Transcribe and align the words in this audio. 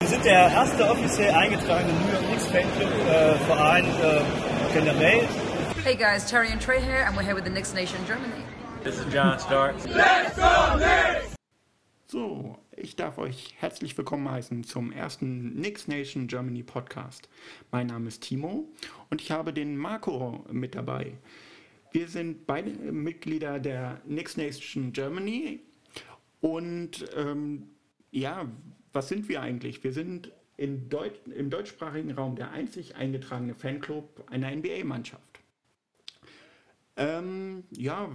Wir 0.00 0.08
sind 0.08 0.24
der 0.24 0.48
erste 0.48 0.90
offiziell 0.90 1.34
eingetragene 1.34 1.92
New 1.92 2.12
York 2.12 2.24
Knicks 2.28 2.46
Fanclub 2.46 2.90
äh, 3.08 3.34
äh, 3.34 4.22
generell. 4.72 5.28
Hey 5.84 5.96
guys, 5.96 6.24
Terry 6.24 6.50
and 6.50 6.62
Trey 6.62 6.80
here, 6.80 7.04
and 7.04 7.14
we're 7.14 7.22
here 7.22 7.34
with 7.34 7.44
the 7.44 7.50
Knicks 7.50 7.74
Nation 7.74 7.98
Germany. 8.06 8.42
This 8.82 8.98
is 8.98 9.04
John 9.12 9.38
Stark. 9.38 9.74
So, 12.06 12.56
ich 12.74 12.96
darf 12.96 13.18
euch 13.18 13.54
herzlich 13.58 13.98
willkommen 13.98 14.30
heißen 14.30 14.64
zum 14.64 14.92
ersten 14.92 15.56
Knicks 15.56 15.88
Nation 15.88 16.26
Germany 16.26 16.62
Podcast. 16.62 17.28
Mein 17.70 17.88
Name 17.88 18.08
ist 18.08 18.22
Timo 18.22 18.66
und 19.10 19.20
ich 19.20 19.30
habe 19.30 19.52
den 19.52 19.76
Marco 19.76 20.42
mit 20.50 20.74
dabei. 20.74 21.18
Wir 21.92 22.08
sind 22.08 22.46
beide 22.46 22.70
Mitglieder 22.70 23.58
der 23.58 24.00
Knicks 24.06 24.38
Nation 24.38 24.92
Germany 24.92 25.60
und 26.40 27.04
ähm, 27.14 27.68
ja, 28.10 28.48
was 28.94 29.08
sind 29.08 29.28
wir 29.28 29.42
eigentlich? 29.42 29.84
Wir 29.84 29.92
sind 29.92 30.32
in 30.56 30.88
Deut 30.88 31.12
im 31.26 31.50
deutschsprachigen 31.50 32.12
Raum 32.12 32.36
der 32.36 32.50
einzig 32.50 32.96
eingetragene 32.96 33.54
Fanclub 33.54 34.24
einer 34.30 34.50
NBA-Mannschaft. 34.50 35.40
Ähm, 36.96 37.64
ja, 37.72 38.10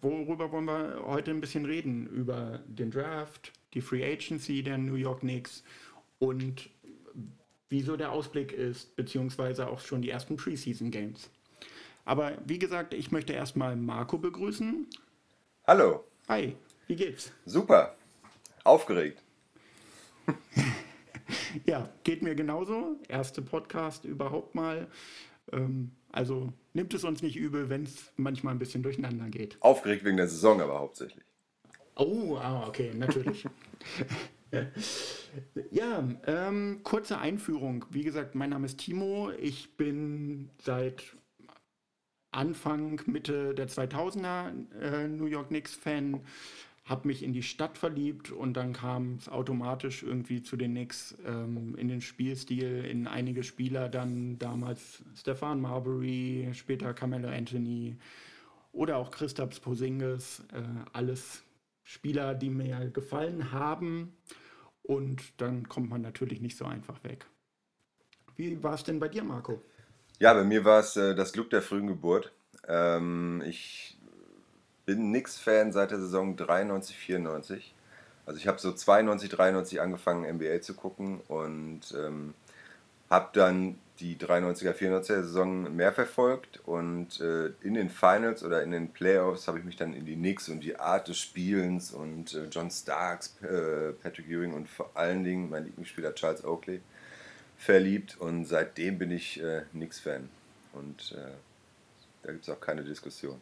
worüber 0.00 0.52
wollen 0.52 0.66
wir 0.66 1.02
heute 1.04 1.30
ein 1.32 1.40
bisschen 1.40 1.64
reden? 1.64 2.06
Über 2.08 2.60
den 2.66 2.90
Draft, 2.90 3.52
die 3.74 3.80
Free 3.80 4.04
Agency 4.04 4.62
der 4.62 4.78
New 4.78 4.94
York 4.94 5.20
Knicks 5.20 5.64
und 6.18 6.70
wieso 7.68 7.96
der 7.96 8.12
Ausblick 8.12 8.52
ist, 8.52 8.94
beziehungsweise 8.96 9.68
auch 9.68 9.80
schon 9.80 10.02
die 10.02 10.10
ersten 10.10 10.36
Preseason 10.36 10.90
Games. 10.90 11.30
Aber 12.08 12.38
wie 12.46 12.58
gesagt, 12.58 12.94
ich 12.94 13.12
möchte 13.12 13.34
erstmal 13.34 13.76
Marco 13.76 14.16
begrüßen. 14.16 14.86
Hallo, 15.66 16.04
Hi, 16.26 16.56
wie 16.86 16.96
geht's? 16.96 17.32
super, 17.44 17.96
aufgeregt. 18.64 19.22
Ja, 21.66 21.90
geht 22.04 22.22
mir 22.22 22.34
genauso. 22.34 22.96
Erste 23.06 23.42
Podcast 23.42 24.06
überhaupt 24.06 24.54
mal. 24.54 24.86
Ähm, 25.52 25.90
also 26.10 26.54
nimmt 26.72 26.94
es 26.94 27.04
uns 27.04 27.20
nicht 27.20 27.36
übel, 27.36 27.68
wenn 27.68 27.82
es 27.82 28.10
manchmal 28.16 28.54
ein 28.54 28.58
bisschen 28.58 28.82
durcheinander 28.82 29.28
geht. 29.28 29.58
Aufgeregt 29.60 30.04
wegen 30.04 30.16
der 30.16 30.28
Saison 30.28 30.62
aber 30.62 30.78
hauptsächlich. 30.78 31.24
Oh, 31.96 32.36
ah, 32.36 32.66
okay, 32.66 32.92
natürlich. 32.94 33.44
ja, 35.70 36.08
ähm, 36.26 36.80
kurze 36.82 37.18
Einführung. 37.18 37.84
Wie 37.90 38.04
gesagt, 38.04 38.34
mein 38.34 38.48
Name 38.50 38.64
ist 38.64 38.78
Timo. 38.78 39.30
Ich 39.38 39.76
bin 39.76 40.48
seit 40.62 41.14
Anfang, 42.38 43.00
Mitte 43.06 43.52
der 43.52 43.68
2000er 43.68 44.52
äh, 44.80 45.08
New 45.08 45.26
York 45.26 45.48
Knicks-Fan. 45.48 46.20
Habe 46.84 47.08
mich 47.08 47.22
in 47.22 47.32
die 47.32 47.42
Stadt 47.42 47.76
verliebt 47.76 48.30
und 48.30 48.54
dann 48.56 48.72
kam 48.72 49.16
es 49.16 49.28
automatisch 49.28 50.04
irgendwie 50.04 50.42
zu 50.42 50.56
den 50.56 50.70
Knicks 50.70 51.16
ähm, 51.26 51.74
in 51.76 51.88
den 51.88 52.00
Spielstil, 52.00 52.84
in 52.84 53.06
einige 53.08 53.42
Spieler, 53.42 53.88
dann 53.88 54.38
damals 54.38 55.02
Stefan 55.14 55.60
Marbury, 55.60 56.48
später 56.54 56.94
Carmelo 56.94 57.28
Anthony 57.28 57.96
oder 58.72 58.96
auch 58.96 59.10
Christaps 59.10 59.58
Posingis. 59.58 60.44
Äh, 60.52 60.62
alles 60.92 61.42
Spieler, 61.82 62.34
die 62.34 62.50
mir 62.50 62.88
gefallen 62.90 63.50
haben. 63.50 64.16
Und 64.82 65.40
dann 65.40 65.68
kommt 65.68 65.90
man 65.90 66.02
natürlich 66.02 66.40
nicht 66.40 66.56
so 66.56 66.64
einfach 66.64 67.02
weg. 67.02 67.26
Wie 68.36 68.62
war 68.62 68.74
es 68.74 68.84
denn 68.84 69.00
bei 69.00 69.08
dir, 69.08 69.24
Marco? 69.24 69.60
Ja, 70.20 70.34
bei 70.34 70.42
mir 70.42 70.64
war 70.64 70.80
es 70.80 70.96
äh, 70.96 71.14
das 71.14 71.32
Glück 71.32 71.50
der 71.50 71.62
frühen 71.62 71.86
Geburt. 71.86 72.32
Ähm, 72.66 73.40
ich 73.46 73.96
bin 74.84 75.10
Knicks-Fan 75.10 75.72
seit 75.72 75.92
der 75.92 76.00
Saison 76.00 76.36
93, 76.36 76.96
94. 76.96 77.74
Also 78.26 78.38
ich 78.38 78.48
habe 78.48 78.58
so 78.58 78.72
92, 78.72 79.30
93 79.30 79.80
angefangen, 79.80 80.28
NBA 80.28 80.60
zu 80.60 80.74
gucken 80.74 81.20
und 81.28 81.82
ähm, 81.96 82.34
habe 83.08 83.28
dann 83.32 83.78
die 84.00 84.16
93er, 84.16 84.72
94er 84.72 85.22
Saison 85.22 85.74
mehr 85.74 85.92
verfolgt 85.92 86.60
und 86.66 87.20
äh, 87.20 87.52
in 87.62 87.74
den 87.74 87.88
Finals 87.88 88.42
oder 88.42 88.62
in 88.62 88.70
den 88.72 88.92
Playoffs 88.92 89.48
habe 89.48 89.58
ich 89.58 89.64
mich 89.64 89.76
dann 89.76 89.92
in 89.92 90.04
die 90.04 90.14
Knicks 90.14 90.48
und 90.48 90.60
die 90.60 90.78
Art 90.78 91.08
des 91.08 91.18
Spielens 91.18 91.92
und 91.92 92.34
äh, 92.34 92.46
John 92.50 92.70
Starks, 92.70 93.36
äh, 93.42 93.92
Patrick 93.92 94.28
Ewing 94.28 94.52
und 94.52 94.68
vor 94.68 94.90
allen 94.94 95.24
Dingen 95.24 95.48
mein 95.48 95.64
Lieblingsspieler 95.64 96.14
Charles 96.14 96.44
Oakley 96.44 96.80
verliebt 97.58 98.16
und 98.18 98.46
seitdem 98.46 98.98
bin 98.98 99.10
ich 99.10 99.42
äh, 99.42 99.64
Knicks-Fan 99.72 100.30
und 100.72 101.12
äh, 101.12 101.32
da 102.22 102.32
gibt 102.32 102.44
es 102.44 102.50
auch 102.50 102.60
keine 102.60 102.84
Diskussion. 102.84 103.40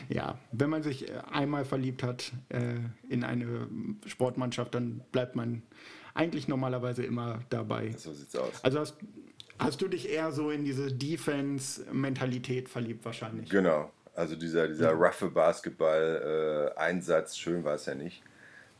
Ja, 0.09 0.39
wenn 0.51 0.71
man 0.71 0.81
sich 0.81 1.07
äh, 1.07 1.21
einmal 1.31 1.63
verliebt 1.63 2.01
hat 2.01 2.31
äh, 2.49 2.79
in 3.09 3.23
eine 3.23 3.67
Sportmannschaft, 4.07 4.73
dann 4.73 5.01
bleibt 5.11 5.35
man 5.35 5.61
eigentlich 6.15 6.47
normalerweise 6.47 7.03
immer 7.03 7.41
dabei. 7.51 7.93
So 7.95 8.11
sieht's 8.11 8.35
aus. 8.35 8.63
Also 8.63 8.79
hast, 8.79 8.95
hast 9.59 9.79
du 9.81 9.87
dich 9.87 10.09
eher 10.09 10.31
so 10.31 10.49
in 10.49 10.65
diese 10.65 10.91
Defense-Mentalität 10.91 12.69
verliebt 12.69 13.05
wahrscheinlich? 13.05 13.49
Genau, 13.49 13.91
also 14.15 14.35
dieser, 14.35 14.67
dieser 14.67 14.93
roughe 14.93 15.29
Basketball-Einsatz, 15.29 17.37
schön 17.37 17.63
war 17.63 17.75
es 17.75 17.85
ja 17.85 17.93
nicht, 17.93 18.23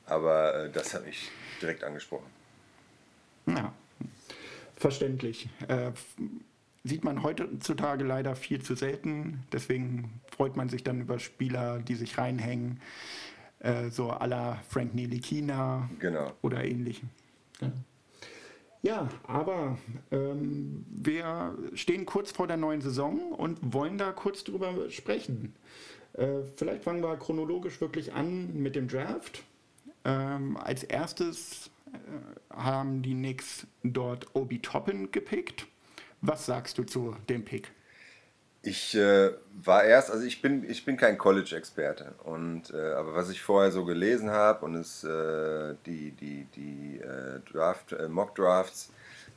aber 0.07 0.65
äh, 0.65 0.71
das 0.71 0.95
hat 0.95 1.05
mich 1.05 1.29
direkt 1.61 1.83
angesprochen. 1.83 2.38
Ja, 3.55 3.73
verständlich. 4.75 5.49
Äh, 5.67 5.91
sieht 6.83 7.03
man 7.03 7.23
heutzutage 7.23 8.03
leider 8.03 8.35
viel 8.35 8.61
zu 8.61 8.75
selten. 8.75 9.43
Deswegen 9.51 10.21
freut 10.31 10.55
man 10.55 10.69
sich 10.69 10.83
dann 10.83 11.01
über 11.01 11.19
Spieler, 11.19 11.79
die 11.79 11.95
sich 11.95 12.17
reinhängen, 12.17 12.79
äh, 13.59 13.89
so 13.89 14.11
à 14.11 14.25
la 14.27 14.55
Frank 14.69 14.93
Nilikina 14.95 15.89
Genau. 15.99 16.31
oder 16.41 16.63
ähnlichem. 16.63 17.09
Ja. 17.61 17.71
Ja, 18.81 19.09
aber 19.27 19.77
ähm, 20.09 20.85
wir 20.89 21.53
stehen 21.73 22.05
kurz 22.05 22.31
vor 22.31 22.47
der 22.47 22.55
neuen 22.55 22.79
Saison 22.79 23.33
und 23.33 23.73
wollen 23.73 23.97
da 23.97 24.13
kurz 24.13 24.45
drüber 24.45 24.89
sprechen. 24.89 25.53
Äh, 26.13 26.43
vielleicht 26.55 26.83
fangen 26.85 27.03
wir 27.03 27.17
chronologisch 27.17 27.81
wirklich 27.81 28.13
an 28.13 28.53
mit 28.53 28.77
dem 28.77 28.87
Draft. 28.87 29.43
Ähm, 30.05 30.55
als 30.55 30.83
erstes 30.83 31.69
haben 32.49 33.01
die 33.01 33.13
Knicks 33.13 33.67
dort 33.83 34.35
Obi 34.35 34.59
Toppin 34.61 35.11
gepickt. 35.11 35.67
Was 36.21 36.45
sagst 36.45 36.77
du 36.77 36.83
zu 36.83 37.15
dem 37.29 37.45
Pick? 37.45 37.71
Ich 38.61 38.93
äh, 38.95 39.31
war 39.63 39.85
erst, 39.85 40.11
also 40.11 40.25
ich 40.25 40.41
bin, 40.41 40.69
ich 40.69 40.83
bin 40.83 40.97
kein 40.97 41.17
College-Experte, 41.17 42.13
äh, 42.73 42.91
aber 42.91 43.15
was 43.15 43.29
ich 43.29 43.41
vorher 43.41 43.71
so 43.71 43.85
gelesen 43.85 44.31
habe 44.31 44.65
und 44.65 44.75
es 44.75 45.05
äh, 45.05 45.75
die, 45.85 46.11
die, 46.11 46.45
die 46.55 46.99
äh, 46.99 47.39
Draft, 47.49 47.93
äh, 47.93 48.09
Mock-Drafts, 48.09 48.91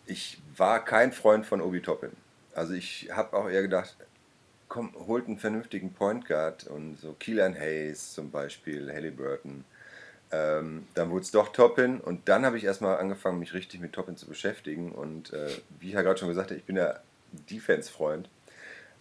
ich 0.07 0.43
war 0.57 0.85
kein 0.85 1.13
Freund 1.13 1.47
von 1.47 1.61
Obi 1.61 1.81
Toppin. 1.81 2.11
Also 2.53 2.75
ich 2.75 3.11
habe 3.13 3.37
auch 3.37 3.49
eher 3.49 3.63
gedacht, 3.63 3.97
komm, 4.67 4.93
holt 5.07 5.29
einen 5.29 5.39
vernünftigen 5.39 5.93
Point 5.93 6.27
Guard 6.27 6.67
und 6.67 6.99
so 6.99 7.13
Keelan 7.13 7.55
Hayes 7.55 8.15
zum 8.15 8.31
Beispiel, 8.31 8.93
Halliburton. 8.93 9.65
Ähm, 10.33 10.87
dann 10.95 11.11
wurde 11.11 11.23
es 11.23 11.31
doch 11.31 11.53
Toppin 11.53 12.01
und 12.01 12.29
dann 12.29 12.47
habe 12.47 12.57
ich 12.57 12.65
erstmal 12.65 12.97
angefangen, 12.97 13.39
mich 13.39 13.53
richtig 13.53 13.81
mit 13.81 13.93
Toppin 13.93 14.17
zu 14.17 14.27
beschäftigen. 14.27 14.93
Und 14.93 15.33
äh, 15.33 15.51
wie 15.79 15.89
ich 15.89 15.95
ja 15.95 16.03
gerade 16.03 16.19
schon 16.19 16.29
gesagt 16.29 16.51
habe, 16.51 16.59
ich 16.59 16.65
bin 16.65 16.77
ja 16.77 16.99
Defense-Freund. 17.51 18.29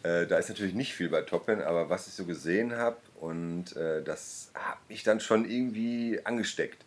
Äh, 0.03 0.27
da 0.27 0.37
ist 0.37 0.49
natürlich 0.49 0.73
nicht 0.73 0.93
viel 0.93 1.09
bei 1.09 1.21
Toppin, 1.21 1.61
aber 1.61 1.89
was 1.89 2.07
ich 2.07 2.13
so 2.13 2.25
gesehen 2.25 2.75
habe 2.75 2.97
und 3.19 3.75
äh, 3.77 4.03
das 4.03 4.51
hat 4.55 4.77
mich 4.89 5.03
dann 5.03 5.19
schon 5.19 5.49
irgendwie 5.49 6.19
angesteckt. 6.23 6.83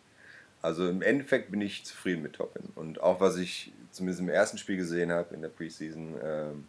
Also 0.61 0.89
im 0.89 1.01
Endeffekt 1.01 1.51
bin 1.51 1.61
ich 1.61 1.85
zufrieden 1.85 2.23
mit 2.23 2.33
Toppin. 2.33 2.69
Und 2.75 2.99
auch 2.99 3.21
was 3.21 3.37
ich 3.37 3.71
zumindest 3.91 4.21
im 4.21 4.29
ersten 4.29 4.57
Spiel 4.57 4.77
gesehen 4.77 5.11
habe 5.11 5.33
in 5.33 5.41
der 5.41 5.49
Preseason, 5.49 6.15
ähm, 6.23 6.67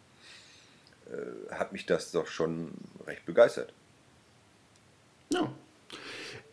äh, 1.07 1.53
hat 1.53 1.73
mich 1.73 1.85
das 1.85 2.11
doch 2.11 2.27
schon 2.27 2.71
recht 3.05 3.25
begeistert. 3.25 3.73
Ja. 5.31 5.51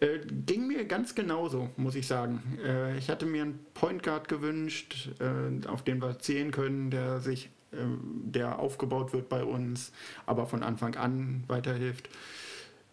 Äh, 0.01 0.21
ging 0.47 0.67
mir 0.67 0.85
ganz 0.85 1.15
genauso, 1.15 1.71
muss 1.77 1.95
ich 1.95 2.07
sagen. 2.07 2.59
Äh, 2.65 2.99
ich 2.99 3.09
hatte 3.11 3.27
mir 3.27 3.43
einen 3.43 3.65
Point 3.75 4.03
Guard 4.03 4.29
gewünscht, 4.29 5.11
äh, 5.21 5.67
auf 5.67 5.83
den 5.83 6.03
wir 6.03 6.19
zählen 6.19 6.51
können, 6.51 6.91
der 6.91 7.21
sich, 7.21 7.51
äh, 7.73 7.77
der 8.25 8.59
aufgebaut 8.59 9.13
wird 9.13 9.29
bei 9.29 9.45
uns, 9.45 9.93
aber 10.27 10.47
von 10.47 10.63
Anfang 10.63 10.97
an 10.97 11.45
weiterhilft. 11.47 12.09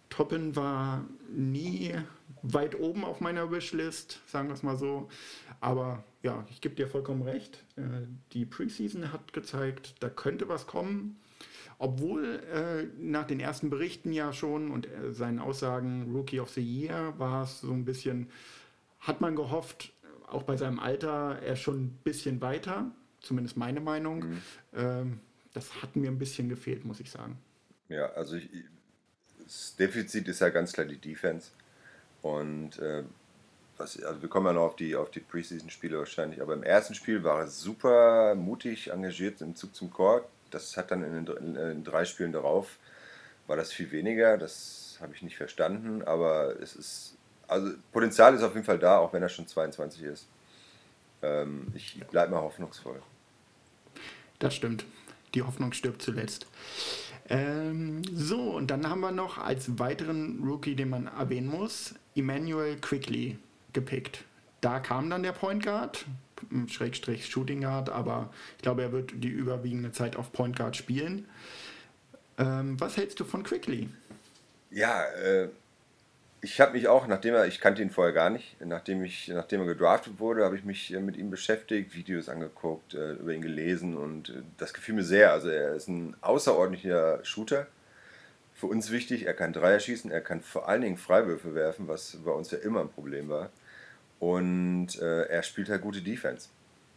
Toppin 0.09 0.55
war 0.55 1.05
nie 1.33 1.93
weit 2.43 2.79
oben 2.79 3.05
auf 3.05 3.21
meiner 3.21 3.51
Wishlist, 3.51 4.19
sagen 4.27 4.49
wir 4.49 4.55
es 4.55 4.63
mal 4.63 4.77
so. 4.77 5.09
Aber 5.59 6.03
ja, 6.23 6.45
ich 6.49 6.61
gebe 6.61 6.75
dir 6.75 6.87
vollkommen 6.87 7.21
recht. 7.23 7.63
Äh, 7.77 7.81
die 8.33 8.45
Preseason 8.45 9.11
hat 9.11 9.33
gezeigt, 9.33 9.95
da 10.01 10.09
könnte 10.09 10.47
was 10.47 10.67
kommen. 10.67 11.17
Obwohl 11.83 12.43
äh, 12.53 12.83
nach 13.01 13.25
den 13.25 13.39
ersten 13.39 13.71
Berichten 13.71 14.13
ja 14.13 14.33
schon 14.33 14.69
und 14.69 14.85
äh, 14.85 15.13
seinen 15.13 15.39
Aussagen 15.39 16.11
Rookie 16.13 16.39
of 16.39 16.51
the 16.51 16.61
Year 16.61 17.17
war 17.17 17.45
es 17.45 17.61
so 17.61 17.71
ein 17.71 17.85
bisschen, 17.85 18.29
hat 18.99 19.19
man 19.19 19.35
gehofft, 19.35 19.91
auch 20.27 20.43
bei 20.43 20.57
seinem 20.57 20.77
Alter, 20.77 21.39
er 21.43 21.53
ist 21.53 21.61
schon 21.61 21.85
ein 21.85 21.99
bisschen 22.03 22.39
weiter, 22.39 22.91
zumindest 23.19 23.57
meine 23.57 23.79
Meinung. 23.79 24.25
Ähm, 24.75 25.21
das 25.53 25.81
hat 25.81 25.95
mir 25.95 26.11
ein 26.11 26.19
bisschen 26.19 26.49
gefehlt, 26.49 26.85
muss 26.85 26.99
ich 26.99 27.09
sagen. 27.09 27.39
Ja, 27.89 28.11
also 28.11 28.35
ich, 28.35 28.47
das 29.43 29.75
Defizit 29.75 30.27
ist 30.27 30.41
ja 30.41 30.49
ganz 30.49 30.73
klar 30.73 30.85
die 30.85 30.99
Defense. 30.99 31.49
Und 32.21 32.77
äh, 32.77 33.03
was, 33.77 33.99
also 34.03 34.21
wir 34.21 34.29
kommen 34.29 34.45
ja 34.45 34.53
noch 34.53 34.61
auf 34.61 34.75
die, 34.75 34.95
auf 34.95 35.09
die 35.09 35.19
Preseason-Spiele 35.19 35.97
wahrscheinlich, 35.97 36.43
aber 36.43 36.53
im 36.53 36.61
ersten 36.61 36.93
Spiel 36.93 37.23
war 37.23 37.39
er 37.39 37.47
super 37.47 38.35
mutig 38.35 38.91
engagiert 38.91 39.41
im 39.41 39.55
Zug 39.55 39.73
zum 39.73 39.89
Court. 39.89 40.27
Das 40.51 40.77
hat 40.77 40.91
dann 40.91 41.03
in 41.03 41.25
den, 41.25 41.37
in 41.37 41.53
den 41.55 41.83
drei 41.83 42.05
Spielen 42.05 42.31
darauf, 42.31 42.77
war 43.47 43.57
das 43.57 43.71
viel 43.71 43.91
weniger. 43.91 44.37
Das 44.37 44.97
habe 45.01 45.13
ich 45.15 45.21
nicht 45.21 45.37
verstanden, 45.37 46.03
aber 46.03 46.59
es 46.61 46.75
ist, 46.75 47.17
also 47.47 47.71
Potenzial 47.91 48.35
ist 48.35 48.43
auf 48.43 48.53
jeden 48.53 48.65
Fall 48.65 48.79
da, 48.79 48.97
auch 48.97 49.13
wenn 49.13 49.23
er 49.23 49.29
schon 49.29 49.47
22 49.47 50.03
ist. 50.03 50.27
Ähm, 51.21 51.67
ich 51.75 51.99
bleibe 52.09 52.31
mal 52.31 52.41
hoffnungsvoll. 52.41 53.01
Das 54.39 54.55
stimmt. 54.55 54.85
Die 55.33 55.43
Hoffnung 55.43 55.71
stirbt 55.71 56.01
zuletzt. 56.01 56.45
Ähm, 57.29 58.01
so, 58.13 58.51
und 58.51 58.71
dann 58.71 58.89
haben 58.89 58.99
wir 58.99 59.11
noch 59.11 59.37
als 59.37 59.79
weiteren 59.79 60.43
Rookie, 60.43 60.75
den 60.75 60.89
man 60.89 61.07
erwähnen 61.07 61.47
muss, 61.47 61.95
Emmanuel 62.15 62.75
Quickly 62.77 63.37
gepickt. 63.71 64.25
Da 64.59 64.79
kam 64.79 65.09
dann 65.09 65.23
der 65.23 65.31
Point 65.31 65.63
Guard, 65.63 66.05
Schrägstrich 66.67 67.27
Shooting 67.27 67.61
Guard, 67.61 67.89
aber 67.89 68.33
ich 68.57 68.63
glaube, 68.63 68.81
er 68.83 68.91
wird 68.91 69.11
die 69.15 69.29
überwiegende 69.29 69.91
Zeit 69.91 70.15
auf 70.15 70.31
Point 70.31 70.55
Guard 70.55 70.75
spielen. 70.75 71.27
Ähm, 72.37 72.79
was 72.79 72.97
hältst 72.97 73.19
du 73.19 73.25
von 73.25 73.43
Quickly? 73.43 73.89
Ja, 74.71 75.03
äh, 75.03 75.49
ich 76.41 76.59
habe 76.59 76.73
mich 76.73 76.87
auch, 76.87 77.05
nachdem 77.05 77.35
er, 77.35 77.45
ich 77.45 77.59
kannte 77.59 77.83
ihn 77.83 77.91
vorher 77.91 78.13
gar 78.13 78.31
nicht, 78.31 78.59
nachdem, 78.65 79.03
ich, 79.03 79.27
nachdem 79.27 79.61
er 79.61 79.67
gedraftet 79.67 80.19
wurde, 80.19 80.43
habe 80.43 80.55
ich 80.55 80.63
mich 80.63 80.91
äh, 80.91 80.99
mit 80.99 81.15
ihm 81.15 81.29
beschäftigt, 81.29 81.95
Videos 81.95 82.29
angeguckt, 82.29 82.95
äh, 82.95 83.13
über 83.13 83.33
ihn 83.33 83.41
gelesen 83.41 83.95
und 83.95 84.29
äh, 84.29 84.41
das 84.57 84.73
gefiel 84.73 84.95
mir 84.95 85.03
sehr. 85.03 85.31
Also 85.31 85.49
er 85.49 85.75
ist 85.75 85.87
ein 85.87 86.15
außerordentlicher 86.21 87.23
Shooter. 87.23 87.67
Für 88.55 88.67
uns 88.67 88.91
wichtig, 88.91 89.25
er 89.25 89.33
kann 89.33 89.53
Dreier 89.53 89.79
schießen, 89.79 90.09
er 90.11 90.21
kann 90.21 90.41
vor 90.41 90.67
allen 90.67 90.81
Dingen 90.81 90.97
Freiwürfe 90.97 91.53
werfen, 91.53 91.87
was 91.87 92.17
bei 92.25 92.31
uns 92.31 92.51
ja 92.51 92.57
immer 92.57 92.81
ein 92.81 92.89
Problem 92.89 93.29
war. 93.29 93.49
Und 94.21 95.01
äh, 95.01 95.23
er 95.23 95.41
spielt 95.41 95.67
halt 95.69 95.81
gute 95.81 96.01
Defense. 96.01 96.49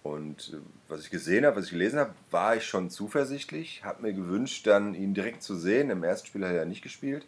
Und 0.03 0.53
äh, 0.53 0.59
was 0.89 1.01
ich 1.01 1.11
gesehen 1.11 1.47
habe, 1.47 1.57
was 1.57 1.65
ich 1.65 1.71
gelesen 1.71 1.99
habe, 1.99 2.13
war 2.31 2.55
ich 2.55 2.67
schon 2.67 2.91
zuversichtlich. 2.91 3.83
Habe 3.83 4.03
mir 4.03 4.13
gewünscht, 4.13 4.67
dann 4.67 4.95
ihn 4.95 5.15
direkt 5.15 5.43
zu 5.43 5.57
sehen. 5.57 5.89
Im 5.89 6.05
ersten 6.05 6.27
Spiel 6.27 6.45
hat 6.45 6.51
er 6.51 6.59
ja 6.59 6.65
nicht 6.67 6.83
gespielt. 6.83 7.27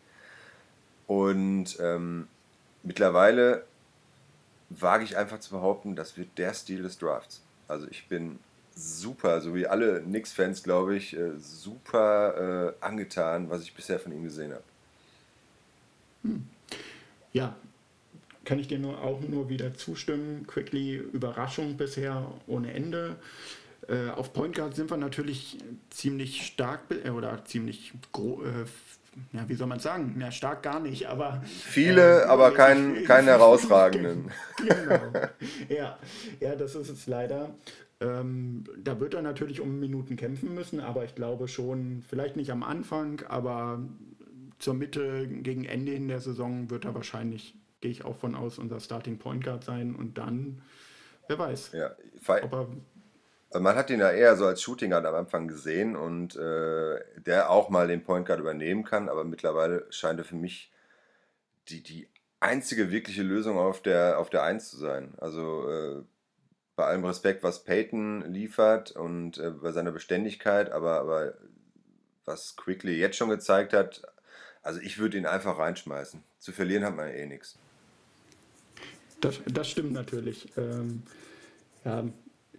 Und 1.07 1.79
ähm, 1.81 2.29
mittlerweile 2.83 3.65
wage 4.69 5.05
ich 5.05 5.17
einfach 5.17 5.41
zu 5.41 5.51
behaupten, 5.51 5.97
das 5.97 6.19
wird 6.19 6.37
der 6.37 6.53
Stil 6.53 6.83
des 6.83 6.99
Drafts. 6.99 7.41
Also 7.67 7.87
ich 7.89 8.07
bin 8.07 8.39
super, 8.75 9.41
so 9.41 9.55
wie 9.55 9.67
alle 9.67 10.03
Knicks-Fans, 10.03 10.63
glaube 10.63 10.97
ich, 10.97 11.17
äh, 11.17 11.39
super 11.39 12.75
äh, 12.81 12.85
angetan, 12.85 13.49
was 13.49 13.63
ich 13.63 13.75
bisher 13.75 13.99
von 13.99 14.13
ihm 14.13 14.25
gesehen 14.25 14.53
habe. 14.53 14.65
Hm. 16.23 16.47
Ja, 17.33 17.57
kann 18.47 18.59
ich 18.59 18.69
dir 18.69 18.79
nur 18.79 19.03
auch 19.03 19.21
nur 19.21 19.51
wieder 19.51 19.75
zustimmen. 19.75 20.47
Quickly 20.47 20.95
Überraschung 20.95 21.77
bisher 21.77 22.33
ohne 22.47 22.73
Ende. 22.73 23.17
Äh, 23.89 24.11
auf 24.11 24.33
Point 24.33 24.57
Guard 24.57 24.75
sind 24.75 24.91
wir 24.91 24.97
natürlich 24.97 25.59
ziemlich 25.91 26.47
stark 26.47 26.81
äh, 27.05 27.11
oder 27.11 27.45
ziemlich 27.45 27.93
äh, 28.15 28.65
ja, 29.33 29.49
wie 29.49 29.55
soll 29.55 29.67
man 29.67 29.81
sagen? 29.81 30.17
Ja, 30.21 30.31
stark 30.31 30.63
gar 30.63 30.81
nicht, 30.81 31.07
aber. 31.09 31.43
Viele, 31.47 32.23
äh, 32.23 32.25
aber 32.25 32.51
keinen 32.55 33.05
kein 33.05 33.25
herausragenden. 33.25 34.31
genau. 34.59 35.01
Ja, 35.69 35.99
ja, 36.41 36.55
das 36.55 36.75
ist 36.75 36.89
es 36.89 37.07
leider. 37.07 37.55
Ähm, 38.01 38.65
da 38.79 39.01
wird 39.01 39.15
er 39.15 39.23
natürlich 39.23 39.61
um 39.61 39.81
Minuten 39.81 40.17
kämpfen 40.17 40.55
müssen, 40.55 40.81
aber 40.81 41.05
ich 41.05 41.15
glaube 41.15 41.49
schon, 41.49 42.05
vielleicht 42.07 42.37
nicht 42.37 42.51
am 42.51 42.63
Anfang, 42.63 43.23
aber 43.29 43.81
zur 44.59 44.75
Mitte, 44.75 45.27
gegen 45.27 45.65
Ende 45.65 45.93
in 45.93 46.09
der 46.09 46.21
Saison 46.21 46.69
wird 46.71 46.85
er 46.85 46.95
wahrscheinlich 46.95 47.55
gehe 47.87 47.93
ich 47.93 48.05
auch 48.05 48.17
von 48.17 48.35
aus, 48.35 48.59
unser 48.59 48.81
Starting 48.81 49.17
Point 49.17 49.45
Guard 49.45 49.63
sein 49.63 49.95
und 49.95 50.19
dann, 50.19 50.61
wer 51.29 51.39
weiß. 51.39 51.71
Ja, 51.73 51.95
ob 52.43 52.53
er, 52.53 52.67
also 53.51 53.63
man 53.63 53.77
hat 53.77 53.91
ihn 53.91 54.01
ja 54.01 54.11
eher 54.11 54.35
so 54.35 54.45
als 54.45 54.61
Shooting 54.61 54.91
Guard 54.91 55.07
am 55.07 55.15
Anfang 55.15 55.47
gesehen 55.47 55.95
und 55.95 56.35
äh, 56.35 56.99
der 57.25 57.49
auch 57.49 57.69
mal 57.69 57.87
den 57.87 58.03
Point 58.03 58.27
Guard 58.27 58.41
übernehmen 58.41 58.83
kann, 58.83 59.09
aber 59.09 59.23
mittlerweile 59.23 59.87
scheint 59.91 60.19
er 60.19 60.25
für 60.25 60.35
mich 60.35 60.73
die, 61.69 61.81
die 61.81 62.09
einzige 62.41 62.91
wirkliche 62.91 63.23
Lösung 63.23 63.57
auf 63.57 63.81
der, 63.81 64.19
auf 64.19 64.31
der 64.31 64.43
Eins 64.43 64.69
zu 64.69 64.79
sein. 64.79 65.15
Also 65.19 65.71
äh, 65.71 66.03
bei 66.75 66.87
allem 66.87 67.05
Respekt, 67.05 67.45
was 67.45 67.63
Peyton 67.63 68.23
liefert 68.33 68.91
und 68.91 69.39
äh, 69.39 69.53
bei 69.53 69.71
seiner 69.71 69.93
Beständigkeit, 69.93 70.73
aber, 70.73 70.99
aber 70.99 71.35
was 72.25 72.57
Quickly 72.57 72.99
jetzt 72.99 73.17
schon 73.17 73.31
gezeigt 73.31 73.73
hat, 73.73 74.03
also 74.63 74.81
ich 74.81 74.99
würde 74.99 75.19
ihn 75.19 75.27
einfach 75.27 75.61
reinschmeißen. 75.61 76.25
Zu 76.41 76.51
verlieren 76.51 76.85
hat 76.85 76.97
man 76.97 77.11
eh 77.11 77.27
nichts. 77.27 77.57
Das, 79.27 79.41
das 79.53 79.69
stimmt 79.69 79.93
natürlich. 79.93 80.47
Ähm, 80.57 81.03
ja, 81.85 82.05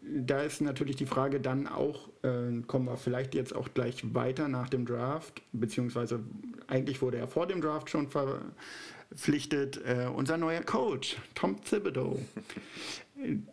da 0.02 0.42
ist 0.42 0.62
natürlich 0.62 0.98
die 0.98 1.06
Frage 1.06 1.40
dann 1.40 1.68
auch, 1.68 2.10
äh, 2.24 2.62
kommen 2.68 2.86
wir 2.86 2.98
vielleicht 2.98 3.36
jetzt 3.36 3.56
auch 3.56 3.70
gleich 3.74 4.14
weiter 4.14 4.48
nach 4.48 4.70
dem 4.70 4.86
Draft, 4.86 5.42
beziehungsweise 5.54 6.20
eigentlich 6.68 7.02
wurde 7.02 7.18
er 7.18 7.28
vor 7.28 7.48
dem 7.48 7.62
Draft 7.62 7.90
schon 7.90 8.10
verpflichtet, 8.10 9.82
äh, 9.86 10.08
unser 10.14 10.38
neuer 10.38 10.62
Coach, 10.62 11.18
Tom 11.36 11.62
Thibodeau. 11.64 12.20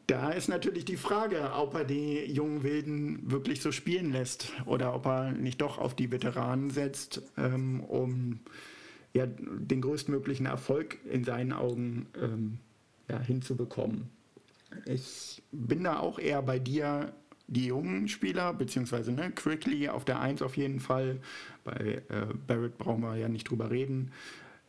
da 0.08 0.30
ist 0.30 0.48
natürlich 0.48 0.84
die 0.84 0.96
Frage, 0.96 1.52
ob 1.54 1.74
er 1.74 1.84
die 1.84 2.24
jungen 2.24 2.64
Wilden 2.64 3.30
wirklich 3.30 3.62
so 3.62 3.70
spielen 3.70 4.10
lässt 4.10 4.52
oder 4.66 4.92
ob 4.94 5.06
er 5.06 5.30
nicht 5.30 5.60
doch 5.60 5.78
auf 5.78 5.94
die 5.94 6.10
Veteranen 6.10 6.70
setzt, 6.70 7.22
ähm, 7.36 7.80
um 7.80 8.40
ja, 9.12 9.26
den 9.26 9.80
größtmöglichen 9.80 10.46
Erfolg 10.46 10.98
in 11.04 11.22
seinen 11.22 11.52
Augen 11.52 12.06
ähm, 12.20 12.58
ja, 13.08 13.18
hinzubekommen. 13.20 14.10
Ich 14.86 15.42
bin 15.52 15.84
da 15.84 16.00
auch 16.00 16.18
eher 16.18 16.42
bei 16.42 16.58
dir, 16.58 17.12
die 17.46 17.66
jungen 17.66 18.08
Spieler, 18.08 18.54
beziehungsweise 18.54 19.12
ne, 19.12 19.30
Quickly 19.30 19.88
auf 19.88 20.04
der 20.04 20.20
1 20.20 20.42
auf 20.42 20.56
jeden 20.56 20.80
Fall. 20.80 21.20
Bei 21.62 22.02
äh, 22.08 22.26
Barrett 22.46 22.78
brauchen 22.78 23.02
wir 23.02 23.16
ja 23.16 23.28
nicht 23.28 23.50
drüber 23.50 23.70
reden, 23.70 24.12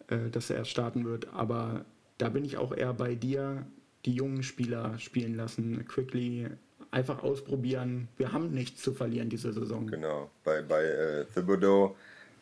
äh, 0.07 0.29
dass 0.29 0.49
er 0.49 0.57
erst 0.57 0.71
starten 0.71 1.05
wird. 1.05 1.33
Aber 1.33 1.85
da 2.17 2.29
bin 2.29 2.43
ich 2.43 2.57
auch 2.57 2.75
eher 2.75 2.93
bei 2.93 3.15
dir, 3.15 3.65
die 4.05 4.13
jungen 4.13 4.43
Spieler 4.43 4.99
spielen 4.99 5.35
lassen. 5.35 5.85
Quickly 5.87 6.49
einfach 6.91 7.23
ausprobieren. 7.23 8.07
Wir 8.17 8.31
haben 8.31 8.51
nichts 8.51 8.81
zu 8.81 8.93
verlieren 8.93 9.29
diese 9.29 9.51
Saison. 9.51 9.87
Genau. 9.87 10.29
Bei, 10.43 10.61
bei 10.61 10.83
äh, 10.83 11.25
Thibodeau, 11.33 11.95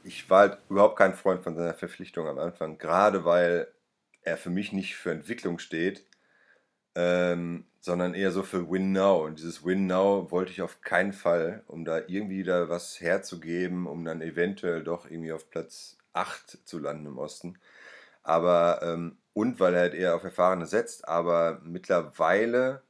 ich 0.04 0.30
war 0.30 0.42
halt 0.42 0.57
überhaupt 0.69 0.98
kein 0.98 1.13
Freund 1.13 1.42
von 1.42 1.56
seiner 1.56 1.74
Verpflichtung 1.74 2.28
am 2.28 2.38
Anfang, 2.38 2.78
gerade 2.78 3.24
weil 3.24 3.68
er 4.24 4.38
für 4.38 4.50
mich 4.50 4.72
nicht 4.74 4.96
für 4.96 5.12
Entwicklung 5.12 5.60
steht, 5.60 6.06
ähm, 6.96 7.65
sondern 7.80 8.13
eher 8.13 8.32
so 8.32 8.44
für 8.44 8.70
Win 8.70 8.92
Now. 8.92 9.25
Und 9.25 9.39
dieses 9.39 9.65
Win 9.65 9.88
Now 9.88 10.32
wollte 10.32 10.51
ich 10.51 10.62
auf 10.62 10.82
keinen 10.82 11.13
Fall, 11.13 11.63
um 11.68 11.86
da 11.86 12.00
irgendwie 12.08 12.44
da 12.44 12.70
was 12.70 13.01
herzugeben, 13.01 13.88
um 13.88 14.06
dann 14.06 14.22
eventuell 14.22 14.84
doch 14.84 15.10
irgendwie 15.10 15.34
auf 15.34 15.50
Platz 15.50 15.98
8 16.13 16.60
zu 16.65 16.80
landen 16.80 17.08
im 17.08 17.18
Osten. 17.18 17.60
Aber, 18.24 18.82
ähm, 18.84 19.18
und 19.34 19.60
weil 19.60 19.74
er 19.74 19.82
halt 19.82 19.94
eher 19.96 20.15
auf 20.15 20.24
Erfahrene 20.24 20.65
setzt, 20.65 21.08
aber 21.08 21.60
mittlerweile 21.63 22.84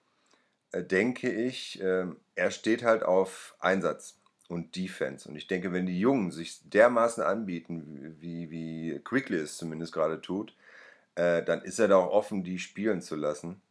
äh, 0.72 0.84
denke 0.84 1.32
ich, 1.32 1.82
äh, 1.82 2.06
er 2.36 2.52
steht 2.52 2.84
halt 2.84 3.04
auf 3.04 3.56
Einsatz 3.60 4.20
und 4.50 4.76
Defense. 4.76 5.28
Und 5.28 5.36
ich 5.36 5.48
denke, 5.48 5.72
wenn 5.72 5.86
die 5.86 6.00
Jungen 6.00 6.32
sich 6.32 6.70
dermaßen 6.70 7.24
anbieten, 7.24 8.16
wie, 8.20 8.52
wie 8.52 9.00
Quickly 9.04 9.38
es 9.38 9.58
zumindest 9.58 9.94
gerade 9.94 10.22
tut, 10.22 10.56
äh, 11.16 11.44
dann 11.44 11.62
ist 11.62 11.80
er 11.80 11.88
da 11.88 11.98
auch 11.98 12.12
offen, 12.12 12.44
die 12.44 12.60
spielen 12.60 13.02
zu 13.02 13.16
lassen. 13.16 13.62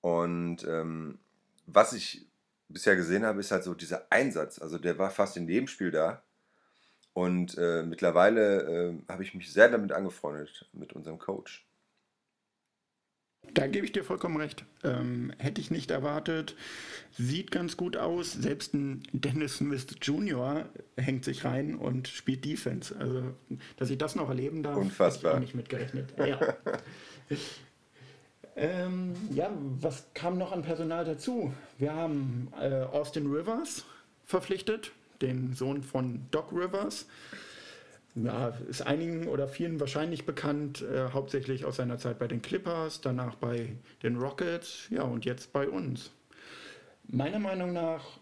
Und 0.00 0.64
ähm, 0.64 1.18
was 1.66 1.92
ich 1.92 2.26
bisher 2.68 2.96
gesehen 2.96 3.24
habe, 3.24 3.40
ist 3.40 3.50
halt 3.50 3.64
so 3.64 3.74
dieser 3.74 4.06
Einsatz. 4.10 4.58
Also 4.58 4.78
der 4.78 4.98
war 4.98 5.10
fast 5.10 5.36
in 5.36 5.48
jedem 5.48 5.68
Spiel 5.68 5.90
da. 5.90 6.22
Und 7.12 7.56
äh, 7.58 7.84
mittlerweile 7.84 8.62
äh, 8.62 8.94
habe 9.08 9.22
ich 9.22 9.34
mich 9.34 9.52
sehr 9.52 9.68
damit 9.68 9.92
angefreundet, 9.92 10.68
mit 10.72 10.92
unserem 10.92 11.18
Coach. 11.18 11.64
Da 13.52 13.66
gebe 13.66 13.86
ich 13.86 13.92
dir 13.92 14.02
vollkommen 14.02 14.36
recht. 14.36 14.64
Ähm, 14.82 15.32
hätte 15.38 15.60
ich 15.60 15.70
nicht 15.70 15.90
erwartet. 15.90 16.56
Sieht 17.12 17.50
ganz 17.50 17.76
gut 17.76 17.96
aus. 17.96 18.32
Selbst 18.32 18.74
ein 18.74 19.02
Dennis 19.12 19.58
Smith 19.58 19.86
Jr. 20.00 20.68
hängt 20.96 21.24
sich 21.24 21.44
rein 21.44 21.76
und 21.76 22.08
spielt 22.08 22.44
Defense. 22.44 22.94
Also, 22.98 23.22
dass 23.76 23.90
ich 23.90 23.98
das 23.98 24.16
noch 24.16 24.28
erleben 24.28 24.62
darf, 24.62 24.76
Unfassbar. 24.76 25.34
habe 25.34 25.44
ich 25.44 25.54
nicht 25.54 25.56
mitgerechnet. 25.56 26.14
Ja. 26.18 26.56
ähm, 28.56 29.14
ja, 29.30 29.50
was 29.80 30.06
kam 30.14 30.38
noch 30.38 30.52
an 30.52 30.62
Personal 30.62 31.04
dazu? 31.04 31.52
Wir 31.78 31.94
haben 31.94 32.48
äh, 32.60 32.82
Austin 32.82 33.30
Rivers 33.30 33.84
verpflichtet, 34.24 34.92
den 35.22 35.54
Sohn 35.54 35.82
von 35.82 36.26
Doc 36.30 36.50
Rivers 36.52 37.06
ja, 38.14 38.48
ist 38.68 38.82
einigen 38.82 39.28
oder 39.28 39.48
vielen 39.48 39.80
wahrscheinlich 39.80 40.24
bekannt, 40.24 40.82
äh, 40.82 41.10
hauptsächlich 41.10 41.64
aus 41.64 41.76
seiner 41.76 41.98
Zeit 41.98 42.18
bei 42.18 42.28
den 42.28 42.42
Clippers, 42.42 43.00
danach 43.00 43.34
bei 43.34 43.76
den 44.02 44.16
Rockets, 44.16 44.86
ja, 44.90 45.02
und 45.02 45.24
jetzt 45.24 45.52
bei 45.52 45.68
uns. 45.68 46.12
Meiner 47.06 47.38
Meinung 47.38 47.72
nach 47.72 48.20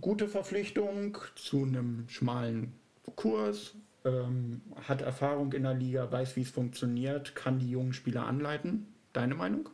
gute 0.00 0.28
Verpflichtung 0.28 1.18
zu 1.34 1.62
einem 1.64 2.08
schmalen 2.08 2.74
Kurs. 3.16 3.74
ähm, 4.04 4.60
hat 4.86 5.00
Erfahrung 5.02 5.52
in 5.52 5.62
der 5.62 5.74
Liga, 5.74 6.10
weiß, 6.12 6.36
wie 6.36 6.42
es 6.42 6.50
funktioniert, 6.50 7.34
kann 7.34 7.58
die 7.58 7.70
jungen 7.70 7.94
Spieler 7.94 8.26
anleiten. 8.26 8.94
Deine 9.14 9.34
Meinung? 9.34 9.70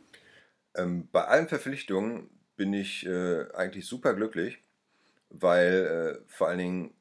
Ähm, 0.75 1.09
bei 1.11 1.25
allen 1.25 1.47
Verpflichtungen 1.49 2.29
bin 2.55 2.73
ich 2.73 3.05
äh, 3.05 3.51
eigentlich 3.53 3.87
super 3.87 4.13
glücklich, 4.13 4.59
weil 5.29 6.21
äh, 6.23 6.31
vor 6.31 6.47
allen 6.47 6.59
Dingen 6.59 6.93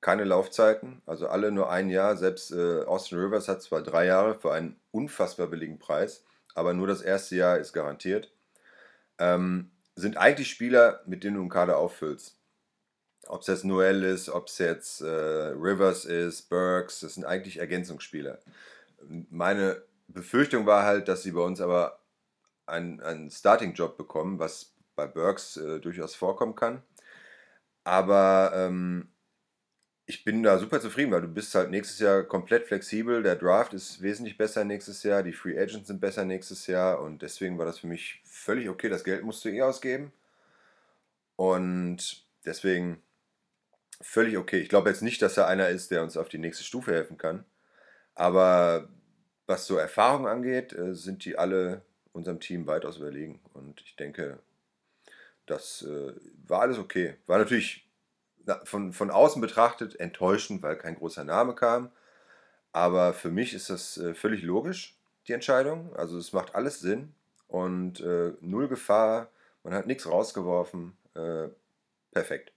keine 0.00 0.24
Laufzeiten, 0.24 1.02
also 1.06 1.28
alle 1.28 1.50
nur 1.50 1.70
ein 1.70 1.90
Jahr. 1.90 2.16
Selbst 2.16 2.52
äh, 2.52 2.82
Austin 2.84 3.18
Rivers 3.18 3.48
hat 3.48 3.62
zwar 3.62 3.82
drei 3.82 4.06
Jahre 4.06 4.34
für 4.34 4.52
einen 4.52 4.80
unfassbar 4.90 5.48
billigen 5.48 5.78
Preis, 5.78 6.24
aber 6.54 6.72
nur 6.72 6.86
das 6.86 7.02
erste 7.02 7.36
Jahr 7.36 7.58
ist 7.58 7.72
garantiert. 7.72 8.32
Ähm, 9.18 9.70
sind 9.96 10.16
eigentlich 10.16 10.50
Spieler, 10.50 11.02
mit 11.06 11.24
denen 11.24 11.36
du 11.36 11.42
einen 11.42 11.50
Kader 11.50 11.76
auffüllst. 11.76 12.36
Ob 13.26 13.42
es 13.42 13.48
jetzt 13.48 13.64
Noel 13.64 14.02
ist, 14.02 14.30
ob 14.30 14.48
es 14.48 14.58
jetzt 14.58 15.02
äh, 15.02 15.06
Rivers 15.06 16.06
ist, 16.06 16.48
Burks, 16.48 17.00
das 17.00 17.14
sind 17.14 17.24
eigentlich 17.24 17.58
Ergänzungsspieler. 17.58 18.38
Meine 19.28 19.82
Befürchtung 20.08 20.66
war 20.66 20.84
halt, 20.84 21.08
dass 21.08 21.22
sie 21.22 21.32
bei 21.32 21.42
uns 21.42 21.60
aber 21.60 22.00
einen, 22.66 23.00
einen 23.02 23.30
Starting-Job 23.30 23.98
bekommen, 23.98 24.38
was 24.38 24.74
bei 24.96 25.06
Burks 25.06 25.58
äh, 25.58 25.80
durchaus 25.80 26.14
vorkommen 26.14 26.54
kann. 26.54 26.82
Aber 27.84 28.52
ähm, 28.54 29.08
ich 30.10 30.24
bin 30.24 30.42
da 30.42 30.58
super 30.58 30.80
zufrieden, 30.80 31.12
weil 31.12 31.22
du 31.22 31.28
bist 31.28 31.54
halt 31.54 31.70
nächstes 31.70 32.00
Jahr 32.00 32.24
komplett 32.24 32.66
flexibel. 32.66 33.22
Der 33.22 33.36
Draft 33.36 33.72
ist 33.74 34.02
wesentlich 34.02 34.36
besser 34.36 34.64
nächstes 34.64 35.04
Jahr, 35.04 35.22
die 35.22 35.32
Free 35.32 35.56
Agents 35.56 35.86
sind 35.86 36.00
besser 36.00 36.24
nächstes 36.24 36.66
Jahr 36.66 37.00
und 37.00 37.22
deswegen 37.22 37.58
war 37.58 37.64
das 37.64 37.78
für 37.78 37.86
mich 37.86 38.20
völlig 38.24 38.68
okay. 38.68 38.88
Das 38.88 39.04
Geld 39.04 39.22
musst 39.22 39.44
du 39.44 39.50
eh 39.50 39.62
ausgeben. 39.62 40.12
Und 41.36 42.26
deswegen 42.44 43.00
völlig 44.00 44.36
okay. 44.36 44.58
Ich 44.58 44.68
glaube 44.68 44.90
jetzt 44.90 45.02
nicht, 45.02 45.22
dass 45.22 45.36
er 45.36 45.46
einer 45.46 45.68
ist, 45.68 45.92
der 45.92 46.02
uns 46.02 46.16
auf 46.16 46.28
die 46.28 46.38
nächste 46.38 46.64
Stufe 46.64 46.92
helfen 46.92 47.16
kann. 47.16 47.44
Aber 48.16 48.88
was 49.46 49.66
so 49.66 49.76
Erfahrung 49.76 50.26
angeht, 50.26 50.72
äh, 50.72 50.92
sind 50.92 51.24
die 51.24 51.38
alle 51.38 51.82
unserem 52.12 52.40
Team 52.40 52.66
weitaus 52.66 52.96
überlegen. 52.96 53.40
Und 53.52 53.80
ich 53.82 53.94
denke, 53.94 54.40
das 55.46 55.82
äh, 55.82 56.12
war 56.48 56.62
alles 56.62 56.78
okay. 56.78 57.14
War 57.26 57.38
natürlich 57.38 57.88
von, 58.64 58.92
von 58.92 59.10
außen 59.10 59.40
betrachtet 59.40 59.98
enttäuschend, 59.98 60.62
weil 60.62 60.76
kein 60.76 60.96
großer 60.96 61.24
Name 61.24 61.54
kam. 61.54 61.90
Aber 62.72 63.12
für 63.12 63.30
mich 63.30 63.54
ist 63.54 63.70
das 63.70 63.98
äh, 63.98 64.14
völlig 64.14 64.42
logisch, 64.42 64.96
die 65.28 65.32
Entscheidung. 65.32 65.94
Also 65.96 66.18
es 66.18 66.32
macht 66.32 66.54
alles 66.54 66.80
Sinn 66.80 67.14
und 67.48 68.00
äh, 68.00 68.32
null 68.40 68.68
Gefahr. 68.68 69.28
Man 69.64 69.74
hat 69.74 69.86
nichts 69.86 70.06
rausgeworfen. 70.06 70.96
Äh, 71.14 71.48
perfekt. 72.12 72.52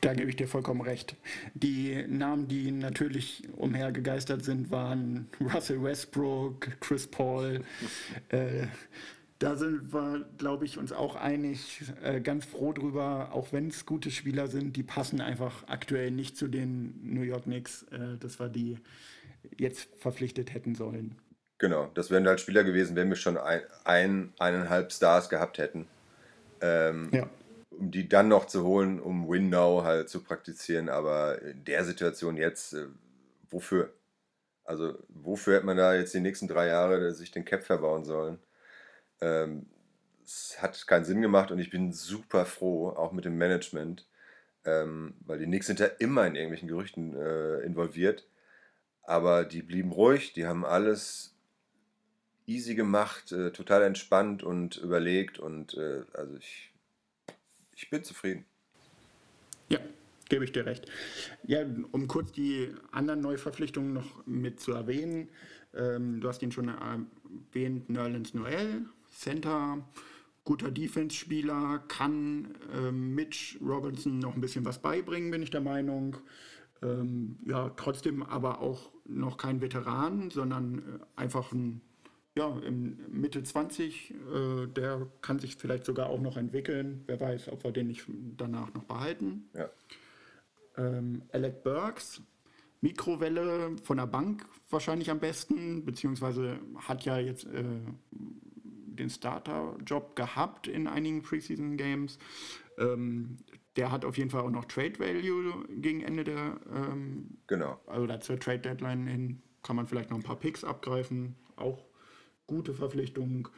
Da 0.00 0.14
gebe 0.14 0.30
ich 0.30 0.36
dir 0.36 0.48
vollkommen 0.48 0.80
recht. 0.80 1.14
Die 1.52 2.06
Namen, 2.08 2.48
die 2.48 2.70
natürlich 2.70 3.42
umhergegeistert 3.56 4.42
sind, 4.42 4.70
waren 4.70 5.28
Russell 5.40 5.82
Westbrook, 5.82 6.80
Chris 6.80 7.06
Paul, 7.06 7.62
äh, 8.30 8.66
da 9.40 9.56
sind 9.56 9.92
wir, 9.92 10.26
glaube 10.36 10.66
ich, 10.66 10.76
uns 10.76 10.92
auch 10.92 11.16
einig, 11.16 11.82
äh, 12.02 12.20
ganz 12.20 12.44
froh 12.44 12.74
drüber, 12.74 13.30
auch 13.32 13.52
wenn 13.52 13.68
es 13.68 13.86
gute 13.86 14.10
Spieler 14.10 14.48
sind, 14.48 14.76
die 14.76 14.82
passen 14.82 15.22
einfach 15.22 15.66
aktuell 15.66 16.10
nicht 16.10 16.36
zu 16.36 16.46
den 16.46 17.00
New 17.02 17.22
York 17.22 17.44
Knicks, 17.44 17.84
äh, 17.84 18.18
dass 18.18 18.38
wir 18.38 18.50
die 18.50 18.78
jetzt 19.56 19.88
verpflichtet 19.96 20.52
hätten 20.52 20.74
sollen. 20.74 21.16
Genau, 21.56 21.90
das 21.94 22.10
wären 22.10 22.28
halt 22.28 22.40
Spieler 22.40 22.64
gewesen, 22.64 22.96
wenn 22.96 23.08
wir 23.08 23.16
schon 23.16 23.38
ein, 23.38 23.62
ein 23.84 24.32
eineinhalb 24.38 24.92
Stars 24.92 25.30
gehabt 25.30 25.56
hätten. 25.56 25.86
Ähm, 26.60 27.08
ja. 27.10 27.26
Um 27.70 27.90
die 27.90 28.10
dann 28.10 28.28
noch 28.28 28.44
zu 28.44 28.64
holen, 28.64 29.00
um 29.00 29.26
Win 29.26 29.48
Now 29.48 29.84
halt 29.84 30.10
zu 30.10 30.22
praktizieren, 30.22 30.90
aber 30.90 31.40
in 31.40 31.64
der 31.64 31.84
Situation 31.84 32.36
jetzt, 32.36 32.74
äh, 32.74 32.88
wofür? 33.48 33.90
Also, 34.64 34.98
wofür 35.08 35.56
hätte 35.56 35.66
man 35.66 35.78
da 35.78 35.94
jetzt 35.94 36.12
die 36.12 36.20
nächsten 36.20 36.46
drei 36.46 36.66
Jahre 36.66 37.12
sich 37.14 37.30
den 37.30 37.46
Cap 37.46 37.64
verbauen 37.64 38.04
sollen? 38.04 38.38
Ähm, 39.20 39.66
es 40.24 40.62
hat 40.62 40.86
keinen 40.86 41.04
Sinn 41.04 41.22
gemacht 41.22 41.50
und 41.50 41.58
ich 41.58 41.70
bin 41.70 41.92
super 41.92 42.46
froh, 42.46 42.90
auch 42.90 43.12
mit 43.12 43.24
dem 43.24 43.36
Management, 43.36 44.06
ähm, 44.64 45.14
weil 45.26 45.38
die 45.38 45.46
Knicks 45.46 45.66
sind 45.66 45.80
ja 45.80 45.86
immer 45.86 46.26
in 46.26 46.36
irgendwelchen 46.36 46.68
Gerüchten 46.68 47.14
äh, 47.16 47.58
involviert. 47.60 48.26
Aber 49.02 49.44
die 49.44 49.62
blieben 49.62 49.90
ruhig, 49.90 50.32
die 50.34 50.46
haben 50.46 50.64
alles 50.64 51.34
easy 52.46 52.74
gemacht, 52.74 53.32
äh, 53.32 53.50
total 53.50 53.82
entspannt 53.82 54.42
und 54.42 54.76
überlegt 54.76 55.38
und 55.38 55.74
äh, 55.74 56.02
also 56.12 56.36
ich, 56.36 56.72
ich 57.74 57.90
bin 57.90 58.04
zufrieden. 58.04 58.44
Ja, 59.68 59.80
gebe 60.28 60.44
ich 60.44 60.52
dir 60.52 60.66
recht. 60.66 60.86
Ja, 61.44 61.64
um 61.90 62.06
kurz 62.06 62.32
die 62.32 62.72
anderen 62.92 63.20
Neuverpflichtungen 63.20 63.92
noch 63.92 64.26
mit 64.26 64.60
zu 64.60 64.72
erwähnen. 64.72 65.28
Ähm, 65.74 66.20
du 66.20 66.28
hast 66.28 66.42
ihn 66.42 66.52
schon 66.52 66.68
erwähnt, 66.68 67.88
Nerlens 67.88 68.34
Noel 68.34 68.86
Center, 69.10 69.84
guter 70.44 70.70
Defense-Spieler, 70.70 71.84
kann 71.88 72.54
ähm, 72.74 73.14
Mitch 73.14 73.58
Robinson 73.60 74.18
noch 74.18 74.34
ein 74.34 74.40
bisschen 74.40 74.64
was 74.64 74.80
beibringen, 74.80 75.30
bin 75.30 75.42
ich 75.42 75.50
der 75.50 75.60
Meinung. 75.60 76.16
Ähm, 76.82 77.38
ja, 77.46 77.70
trotzdem 77.76 78.22
aber 78.22 78.60
auch 78.60 78.90
noch 79.04 79.36
kein 79.36 79.60
Veteran, 79.60 80.30
sondern 80.30 80.78
äh, 80.78 81.20
einfach 81.20 81.52
ein, 81.52 81.82
ja, 82.36 82.58
im 82.60 82.98
Mitte 83.10 83.42
20, 83.42 84.12
äh, 84.12 84.66
der 84.66 85.06
kann 85.20 85.38
sich 85.38 85.56
vielleicht 85.56 85.84
sogar 85.84 86.08
auch 86.08 86.20
noch 86.20 86.36
entwickeln. 86.36 87.02
Wer 87.06 87.20
weiß, 87.20 87.48
ob 87.50 87.64
wir 87.64 87.72
den 87.72 87.88
nicht 87.88 88.06
danach 88.36 88.72
noch 88.72 88.84
behalten. 88.84 89.50
Ja. 89.54 89.68
Ähm, 90.78 91.22
Alec 91.32 91.62
Burks, 91.62 92.22
Mikrowelle 92.80 93.76
von 93.82 93.98
der 93.98 94.06
Bank 94.06 94.46
wahrscheinlich 94.70 95.10
am 95.10 95.20
besten, 95.20 95.84
beziehungsweise 95.84 96.58
hat 96.76 97.04
ja 97.04 97.18
jetzt 97.18 97.44
äh, 97.44 97.80
den 99.00 99.10
Starter-Job 99.10 100.14
gehabt 100.14 100.68
in 100.68 100.86
einigen 100.86 101.22
Preseason-Games. 101.22 102.18
Ähm, 102.78 103.38
der 103.76 103.92
hat 103.92 104.04
auf 104.04 104.18
jeden 104.18 104.30
Fall 104.30 104.42
auch 104.42 104.50
noch 104.50 104.64
Trade 104.66 104.98
Value 104.98 105.64
gegen 105.68 106.02
Ende 106.02 106.24
der, 106.24 106.60
ähm, 106.74 107.38
genau. 107.46 107.80
also 107.86 108.06
da 108.06 108.20
zur 108.20 108.38
Trade 108.38 108.60
Deadline 108.60 109.06
hin 109.06 109.42
kann 109.62 109.76
man 109.76 109.86
vielleicht 109.86 110.10
noch 110.10 110.16
ein 110.16 110.22
paar 110.22 110.38
Picks 110.38 110.64
abgreifen. 110.64 111.36
Auch 111.56 111.84
gute 112.46 112.74
Verpflichtung. 112.74 113.48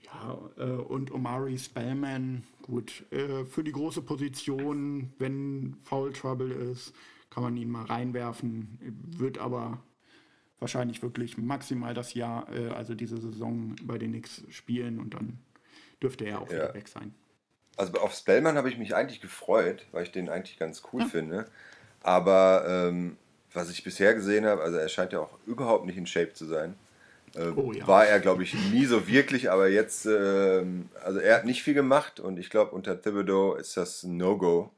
Ja, 0.00 0.50
äh, 0.56 0.70
und 0.70 1.12
Omari 1.12 1.58
Spellman, 1.58 2.44
gut, 2.62 3.04
äh, 3.10 3.44
für 3.44 3.62
die 3.62 3.72
große 3.72 4.02
Position, 4.02 5.12
wenn 5.18 5.76
Foul 5.82 6.12
Trouble 6.12 6.52
ist, 6.52 6.94
kann 7.28 7.42
man 7.42 7.56
ihn 7.56 7.70
mal 7.70 7.84
reinwerfen, 7.84 8.78
wird 9.18 9.38
aber 9.38 9.82
wahrscheinlich 10.60 11.02
wirklich 11.02 11.38
maximal 11.38 11.94
das 11.94 12.14
Jahr, 12.14 12.46
äh, 12.54 12.68
also 12.68 12.94
diese 12.94 13.18
Saison 13.18 13.74
bei 13.82 13.98
den 13.98 14.10
Knicks 14.12 14.42
spielen 14.50 15.00
und 15.00 15.14
dann 15.14 15.38
dürfte 16.02 16.24
er 16.26 16.40
auch 16.40 16.48
ja. 16.48 16.56
wieder 16.56 16.74
weg 16.74 16.88
sein. 16.88 17.14
Also 17.76 17.94
auf 17.94 18.14
Spellman 18.14 18.56
habe 18.56 18.68
ich 18.68 18.78
mich 18.78 18.94
eigentlich 18.94 19.20
gefreut, 19.20 19.86
weil 19.92 20.04
ich 20.04 20.12
den 20.12 20.28
eigentlich 20.28 20.58
ganz 20.58 20.82
cool 20.92 21.02
ja. 21.02 21.08
finde. 21.08 21.46
Aber 22.02 22.64
ähm, 22.66 23.16
was 23.52 23.70
ich 23.70 23.82
bisher 23.82 24.14
gesehen 24.14 24.46
habe, 24.46 24.62
also 24.62 24.76
er 24.76 24.88
scheint 24.88 25.12
ja 25.12 25.20
auch 25.20 25.38
überhaupt 25.46 25.86
nicht 25.86 25.96
in 25.96 26.06
Shape 26.06 26.34
zu 26.34 26.46
sein. 26.46 26.74
Äh, 27.34 27.48
oh, 27.56 27.72
ja. 27.72 27.86
War 27.86 28.06
er, 28.06 28.20
glaube 28.20 28.42
ich, 28.42 28.54
nie 28.72 28.84
so 28.84 29.06
wirklich, 29.06 29.50
aber 29.50 29.68
jetzt, 29.68 30.06
äh, 30.06 30.64
also 31.04 31.18
er 31.20 31.36
hat 31.36 31.44
nicht 31.44 31.62
viel 31.62 31.74
gemacht 31.74 32.20
und 32.20 32.38
ich 32.38 32.50
glaube, 32.50 32.72
unter 32.72 33.00
Thibodeau 33.00 33.54
ist 33.54 33.76
das 33.76 34.02
No-Go. 34.02 34.70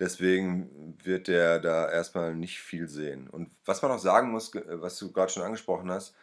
Deswegen 0.00 0.96
wird 1.04 1.28
der 1.28 1.60
da 1.60 1.88
erstmal 1.90 2.34
nicht 2.34 2.60
viel 2.60 2.88
sehen. 2.88 3.28
Und 3.28 3.50
was 3.66 3.82
man 3.82 3.92
auch 3.92 3.98
sagen 3.98 4.30
muss, 4.30 4.50
was 4.54 4.98
du 4.98 5.12
gerade 5.12 5.30
schon 5.30 5.42
angesprochen 5.42 5.90
hast, 5.90 6.16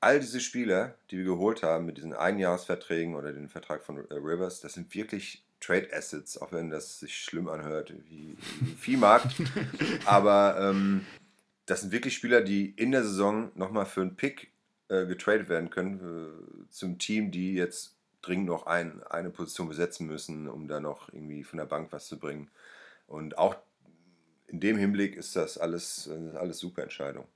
all 0.00 0.20
diese 0.20 0.40
Spieler, 0.40 0.94
die 1.10 1.18
wir 1.18 1.24
geholt 1.24 1.62
haben 1.62 1.84
mit 1.86 1.96
diesen 1.96 2.12
Einjahresverträgen 2.12 3.16
oder 3.16 3.32
den 3.32 3.48
Vertrag 3.48 3.82
von 3.82 3.98
äh, 4.08 4.14
Rivers, 4.14 4.60
das 4.60 4.74
sind 4.74 4.94
wirklich 4.94 5.44
Trade 5.60 5.88
Assets, 5.92 6.38
auch 6.38 6.52
wenn 6.52 6.70
das 6.70 7.00
sich 7.00 7.16
schlimm 7.16 7.48
anhört, 7.48 7.92
wie, 8.08 8.36
wie 8.60 8.74
Viehmarkt. 8.76 9.34
Aber 10.04 10.56
ähm, 10.60 11.04
das 11.66 11.80
sind 11.80 11.90
wirklich 11.92 12.14
Spieler, 12.14 12.42
die 12.42 12.70
in 12.70 12.92
der 12.92 13.02
Saison 13.02 13.50
nochmal 13.54 13.86
für 13.86 14.02
einen 14.02 14.14
Pick 14.14 14.52
äh, 14.88 15.06
getradet 15.06 15.48
werden 15.48 15.70
können 15.70 16.66
äh, 16.68 16.70
zum 16.70 16.98
Team, 16.98 17.30
die 17.30 17.54
jetzt 17.54 17.96
dringend 18.20 18.46
noch 18.46 18.66
ein, 18.66 19.02
eine 19.04 19.30
Position 19.30 19.68
besetzen 19.68 20.06
müssen, 20.06 20.48
um 20.48 20.68
da 20.68 20.80
noch 20.80 21.08
irgendwie 21.12 21.42
von 21.42 21.58
der 21.58 21.66
Bank 21.66 21.88
was 21.90 22.06
zu 22.06 22.18
bringen. 22.18 22.50
Und 23.06 23.38
auch 23.38 23.56
in 24.46 24.60
dem 24.60 24.76
Hinblick 24.76 25.16
ist 25.16 25.36
das 25.36 25.58
alles, 25.58 26.06
äh, 26.06 26.36
alles 26.36 26.58
super 26.58 26.82
Entscheidung. 26.82 27.26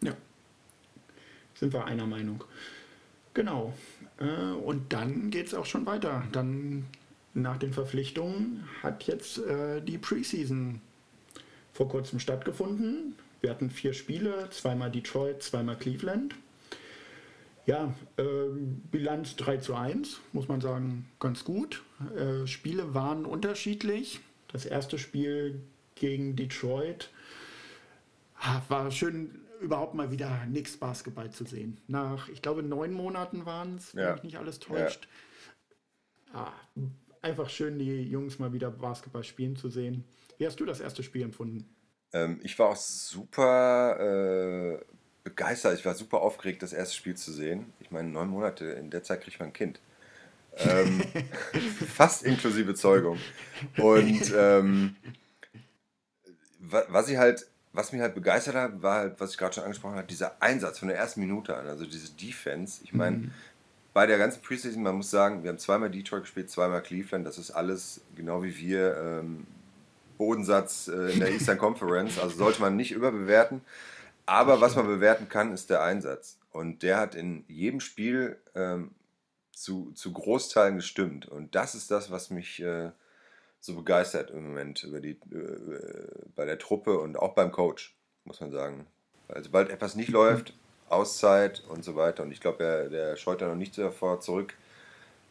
Ja, 0.00 0.14
sind 1.54 1.72
wir 1.72 1.84
einer 1.84 2.06
Meinung. 2.06 2.44
Genau. 3.34 3.72
Äh, 4.18 4.24
und 4.24 4.92
dann 4.92 5.30
geht 5.30 5.46
es 5.46 5.54
auch 5.54 5.66
schon 5.66 5.86
weiter. 5.86 6.24
Dann 6.32 6.86
nach 7.34 7.56
den 7.56 7.72
Verpflichtungen 7.72 8.68
hat 8.82 9.04
jetzt 9.04 9.38
äh, 9.38 9.80
die 9.80 9.98
Preseason 9.98 10.80
vor 11.72 11.88
kurzem 11.88 12.20
stattgefunden. 12.20 13.16
Wir 13.40 13.50
hatten 13.50 13.70
vier 13.70 13.94
Spiele, 13.94 14.48
zweimal 14.50 14.90
Detroit, 14.90 15.42
zweimal 15.42 15.76
Cleveland. 15.76 16.34
Ja, 17.64 17.94
äh, 18.16 18.22
Bilanz 18.90 19.36
3 19.36 19.58
zu 19.58 19.74
1, 19.74 20.20
muss 20.32 20.48
man 20.48 20.60
sagen, 20.60 21.08
ganz 21.20 21.44
gut. 21.44 21.82
Äh, 22.16 22.46
Spiele 22.46 22.94
waren 22.94 23.24
unterschiedlich. 23.24 24.20
Das 24.48 24.66
erste 24.66 24.98
Spiel 24.98 25.60
gegen 25.94 26.36
Detroit 26.36 27.10
war 28.68 28.90
schön, 28.90 29.40
überhaupt 29.60 29.94
mal 29.94 30.10
wieder 30.10 30.44
nix 30.46 30.76
Basketball 30.76 31.30
zu 31.30 31.44
sehen. 31.44 31.78
Nach, 31.86 32.28
ich 32.28 32.42
glaube, 32.42 32.62
neun 32.62 32.92
Monaten 32.92 33.46
waren 33.46 33.76
es, 33.76 33.94
wenn 33.94 34.04
Ja. 34.04 34.12
mich 34.14 34.22
nicht 34.24 34.38
alles 34.38 34.58
täuscht. 34.58 35.08
Ah, 36.32 36.52
einfach 37.20 37.48
schön, 37.48 37.78
die 37.78 38.02
Jungs 38.02 38.38
mal 38.38 38.52
wieder 38.52 38.70
Basketball 38.70 39.22
spielen 39.22 39.56
zu 39.56 39.68
sehen. 39.68 40.04
Wie 40.38 40.46
hast 40.46 40.58
du 40.58 40.64
das 40.64 40.80
erste 40.80 41.02
Spiel 41.02 41.22
empfunden? 41.22 41.68
Ähm, 42.12 42.40
ich 42.42 42.58
war 42.58 42.70
auch 42.70 42.76
super 42.76 44.80
äh, 44.80 44.84
begeistert. 45.24 45.78
Ich 45.78 45.84
war 45.84 45.94
super 45.94 46.20
aufgeregt, 46.20 46.62
das 46.62 46.72
erste 46.72 46.96
Spiel 46.96 47.16
zu 47.16 47.32
sehen. 47.32 47.72
Ich 47.80 47.90
meine, 47.90 48.08
neun 48.08 48.28
Monate, 48.28 48.66
in 48.66 48.90
der 48.90 49.02
Zeit 49.02 49.22
kriegt 49.22 49.38
man 49.38 49.50
ein 49.50 49.52
Kind. 49.52 49.80
Ähm, 50.58 51.02
fast 51.94 52.22
inklusive 52.24 52.74
Zeugung. 52.74 53.18
Und 53.78 54.32
ähm, 54.36 54.96
wa- 56.60 56.84
was 56.88 57.08
ich 57.08 57.16
halt, 57.16 57.46
was 57.72 57.92
mich 57.92 58.00
halt 58.00 58.14
begeistert 58.14 58.54
hat, 58.54 58.82
war 58.82 58.96
halt, 59.00 59.20
was 59.20 59.30
ich 59.32 59.38
gerade 59.38 59.54
schon 59.54 59.64
angesprochen 59.64 59.96
habe, 59.96 60.06
dieser 60.06 60.40
Einsatz 60.42 60.78
von 60.78 60.88
der 60.88 60.98
ersten 60.98 61.20
Minute 61.20 61.56
an, 61.56 61.66
also 61.66 61.86
diese 61.86 62.12
Defense. 62.12 62.80
Ich 62.84 62.92
meine, 62.92 63.30
bei 63.94 64.06
der 64.06 64.18
ganzen 64.18 64.42
Preseason, 64.42 64.82
man 64.82 64.96
muss 64.96 65.10
sagen, 65.10 65.42
wir 65.42 65.50
haben 65.50 65.58
zweimal 65.58 65.90
Detroit 65.90 66.22
gespielt, 66.22 66.50
zweimal 66.50 66.82
Cleveland. 66.82 67.26
Das 67.26 67.38
ist 67.38 67.50
alles 67.50 68.00
genau 68.16 68.42
wie 68.42 68.56
wir. 68.58 68.96
Ähm, 68.98 69.46
Bodensatz 70.18 70.88
äh, 70.88 71.12
in 71.12 71.20
der 71.20 71.30
Eastern 71.32 71.58
Conference, 71.58 72.18
also 72.18 72.36
sollte 72.36 72.60
man 72.60 72.76
nicht 72.76 72.92
überbewerten. 72.92 73.60
Aber 74.24 74.60
was 74.60 74.76
man 74.76 74.86
bewerten 74.86 75.28
kann, 75.28 75.52
ist 75.52 75.68
der 75.68 75.82
Einsatz. 75.82 76.38
Und 76.52 76.82
der 76.82 76.98
hat 76.98 77.14
in 77.14 77.44
jedem 77.48 77.80
Spiel 77.80 78.36
ähm, 78.54 78.90
zu, 79.52 79.92
zu 79.92 80.12
Großteilen 80.12 80.76
gestimmt. 80.76 81.26
Und 81.26 81.54
das 81.54 81.74
ist 81.74 81.90
das, 81.90 82.10
was 82.10 82.30
mich 82.30 82.60
äh, 82.60 82.90
so 83.60 83.76
begeistert 83.76 84.30
im 84.30 84.48
Moment 84.48 84.82
über 84.82 85.00
die, 85.00 85.12
äh, 85.12 86.08
bei 86.34 86.44
der 86.44 86.58
Truppe 86.58 86.98
und 86.98 87.16
auch 87.16 87.34
beim 87.34 87.52
Coach, 87.52 87.94
muss 88.24 88.40
man 88.40 88.50
sagen. 88.50 88.86
Weil 89.28 89.44
sobald 89.44 89.70
etwas 89.70 89.94
nicht 89.94 90.10
läuft, 90.10 90.54
Auszeit 90.88 91.62
und 91.68 91.84
so 91.84 91.96
weiter. 91.96 92.22
Und 92.22 92.32
ich 92.32 92.40
glaube, 92.40 92.58
der, 92.58 92.88
der 92.88 93.16
scheut 93.16 93.40
da 93.40 93.48
noch 93.48 93.54
nicht 93.54 93.78
davor 93.78 94.20
zurück, 94.20 94.54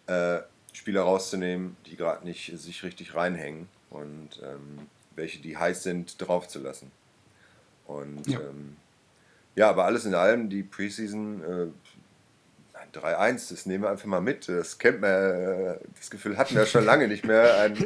äh, 0.07 0.39
Spieler 0.73 1.01
rauszunehmen, 1.01 1.77
die 1.85 1.97
gerade 1.97 2.25
nicht 2.25 2.57
sich 2.57 2.83
richtig 2.83 3.13
reinhängen 3.13 3.67
und 3.89 4.41
ähm, 4.43 4.87
welche, 5.15 5.41
die 5.41 5.57
heiß 5.57 5.83
sind, 5.83 6.19
drauf 6.21 6.47
zu 6.47 6.59
lassen. 6.59 6.91
Und 7.85 8.25
Ja. 8.27 8.39
ja, 8.39 8.47
ähm, 8.47 8.77
ja 9.55 9.69
aber 9.69 9.85
alles 9.85 10.05
in 10.05 10.15
allem, 10.15 10.49
die 10.49 10.63
Preseason 10.63 11.43
äh, 11.43 11.67
3-1, 12.93 13.49
das 13.49 13.65
nehmen 13.65 13.83
wir 13.83 13.89
einfach 13.89 14.05
mal 14.05 14.21
mit. 14.21 14.47
Das 14.47 14.77
kennt 14.77 15.01
man, 15.01 15.09
äh, 15.09 15.77
das 15.97 16.09
Gefühl 16.09 16.37
hatten 16.37 16.55
wir 16.55 16.65
schon 16.65 16.85
lange 16.85 17.07
nicht 17.07 17.25
mehr. 17.25 17.59
Ein, 17.59 17.77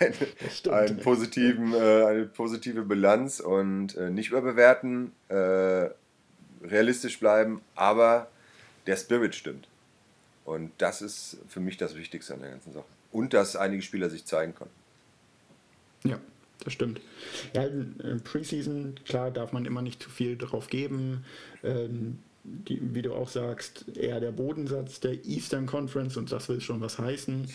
ein, 0.00 0.72
einen 0.72 1.00
positiven, 1.00 1.72
äh, 1.72 2.04
eine 2.04 2.26
positive 2.26 2.82
Bilanz 2.82 3.40
und 3.40 3.96
äh, 3.96 4.10
nicht 4.10 4.30
überbewerten, 4.30 5.12
äh, 5.28 5.90
realistisch 6.64 7.20
bleiben, 7.20 7.60
aber 7.74 8.28
der 8.86 8.96
Spirit 8.96 9.34
stimmt. 9.34 9.68
Und 10.44 10.72
das 10.78 11.02
ist 11.02 11.38
für 11.48 11.60
mich 11.60 11.76
das 11.76 11.96
Wichtigste 11.96 12.34
an 12.34 12.40
der 12.40 12.50
ganzen 12.50 12.72
Sache. 12.72 12.84
Und 13.12 13.34
dass 13.34 13.56
einige 13.56 13.82
Spieler 13.82 14.10
sich 14.10 14.24
zeigen 14.24 14.54
konnten. 14.54 14.74
Ja, 16.04 16.18
das 16.62 16.72
stimmt. 16.72 17.00
Ja, 17.52 17.66
Preseason, 18.24 18.94
klar, 19.04 19.30
darf 19.30 19.52
man 19.52 19.64
immer 19.64 19.82
nicht 19.82 20.02
zu 20.02 20.08
viel 20.08 20.36
drauf 20.36 20.68
geben. 20.68 21.24
Ähm, 21.64 22.18
die, 22.46 22.80
wie 22.94 23.02
du 23.02 23.14
auch 23.14 23.28
sagst, 23.28 23.84
eher 23.96 24.20
der 24.20 24.32
Bodensatz 24.32 25.00
der 25.00 25.24
Eastern 25.24 25.66
Conference 25.66 26.16
und 26.16 26.30
das 26.30 26.48
will 26.48 26.60
schon 26.60 26.80
was 26.80 26.98
heißen. 26.98 27.48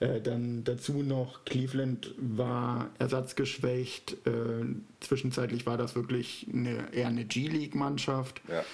Äh, 0.00 0.20
dann 0.20 0.64
dazu 0.64 1.02
noch, 1.02 1.44
Cleveland 1.44 2.14
war 2.18 2.90
ersatzgeschwächt. 2.98 4.26
Äh, 4.26 4.66
zwischenzeitlich 5.00 5.66
war 5.66 5.76
das 5.76 5.94
wirklich 5.94 6.46
eine, 6.52 6.92
eher 6.92 7.08
eine 7.08 7.24
G-League-Mannschaft. 7.24 8.42
Ja. 8.48 8.64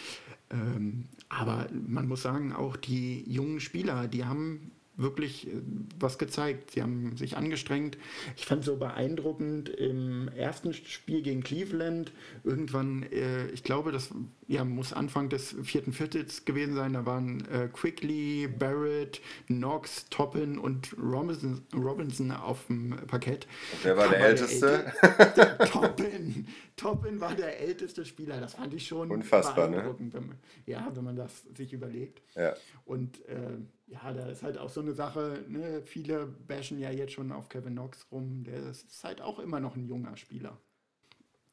Ähm, 0.50 1.06
aber 1.28 1.68
man 1.72 2.08
muss 2.08 2.22
sagen, 2.22 2.52
auch 2.52 2.76
die 2.76 3.24
jungen 3.30 3.60
Spieler, 3.60 4.08
die 4.08 4.24
haben 4.24 4.72
wirklich 5.00 5.48
äh, 5.48 5.50
was 5.98 6.18
gezeigt. 6.18 6.72
Sie 6.72 6.82
haben 6.82 7.16
sich 7.16 7.36
angestrengt. 7.36 7.98
Ich 8.36 8.46
fand 8.46 8.64
so 8.64 8.76
beeindruckend 8.76 9.68
im 9.68 10.28
ersten 10.28 10.72
Spiel 10.72 11.22
gegen 11.22 11.42
Cleveland. 11.42 12.12
Irgendwann, 12.44 13.02
äh, 13.04 13.46
ich 13.48 13.62
glaube, 13.62 13.92
das 13.92 14.10
ja, 14.46 14.64
muss 14.64 14.92
Anfang 14.92 15.28
des 15.28 15.54
vierten 15.62 15.92
Viertels 15.92 16.44
gewesen 16.44 16.74
sein. 16.74 16.92
Da 16.92 17.06
waren 17.06 17.46
äh, 17.50 17.68
Quickly, 17.72 18.48
Barrett, 18.48 19.20
Knox, 19.46 20.08
Toppin 20.10 20.58
und 20.58 20.94
Robinson, 21.00 21.62
Robinson 21.74 22.32
auf 22.32 22.66
dem 22.66 22.90
Parkett. 23.06 23.46
Und 23.72 23.84
wer 23.84 23.96
war 23.96 24.08
der 24.08 24.18
Aber 24.18 24.26
Älteste? 24.26 24.92
Älte- 25.02 25.70
Toppin. 25.70 26.46
Toppin 26.76 27.20
war 27.20 27.34
der 27.34 27.60
älteste 27.60 28.04
Spieler. 28.04 28.40
Das 28.40 28.54
fand 28.54 28.74
ich 28.74 28.86
schon 28.86 29.10
Unfassbar, 29.10 29.68
ne? 29.68 29.76
beeindruckend, 29.76 30.14
wenn 30.14 30.26
man, 30.26 30.38
ja, 30.66 30.90
wenn 30.94 31.04
man 31.04 31.16
das 31.16 31.44
sich 31.54 31.72
überlegt. 31.72 32.22
Ja. 32.34 32.54
Und 32.84 33.24
äh, 33.28 33.58
ja, 33.90 34.12
da 34.12 34.26
ist 34.28 34.42
halt 34.42 34.56
auch 34.58 34.70
so 34.70 34.80
eine 34.80 34.92
Sache, 34.94 35.44
ne? 35.48 35.82
viele 35.84 36.26
bashen 36.26 36.78
ja 36.78 36.90
jetzt 36.90 37.12
schon 37.12 37.32
auf 37.32 37.48
Kevin 37.48 37.74
Knox 37.74 38.06
rum. 38.12 38.44
Der 38.44 38.70
ist 38.70 39.04
halt 39.04 39.20
auch 39.20 39.38
immer 39.38 39.60
noch 39.60 39.76
ein 39.76 39.86
junger 39.86 40.16
Spieler. 40.16 40.58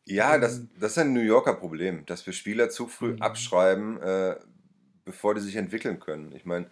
Ja, 0.06 0.38
das, 0.38 0.62
das 0.80 0.92
ist 0.94 0.98
ein 1.00 1.14
New 1.14 1.22
Yorker 1.22 1.54
Problem, 1.54 2.06
dass 2.06 2.26
wir 2.26 2.34
Spieler 2.34 2.70
zu 2.70 2.88
früh 2.88 3.16
Mhm. 3.16 3.20
abschreiben, 3.20 4.02
äh, 4.02 4.36
bevor 5.06 5.36
die 5.36 5.42
sich 5.42 5.56
entwickeln 5.58 6.00
können. 6.00 6.34
Ich 6.36 6.46
meine, 6.46 6.68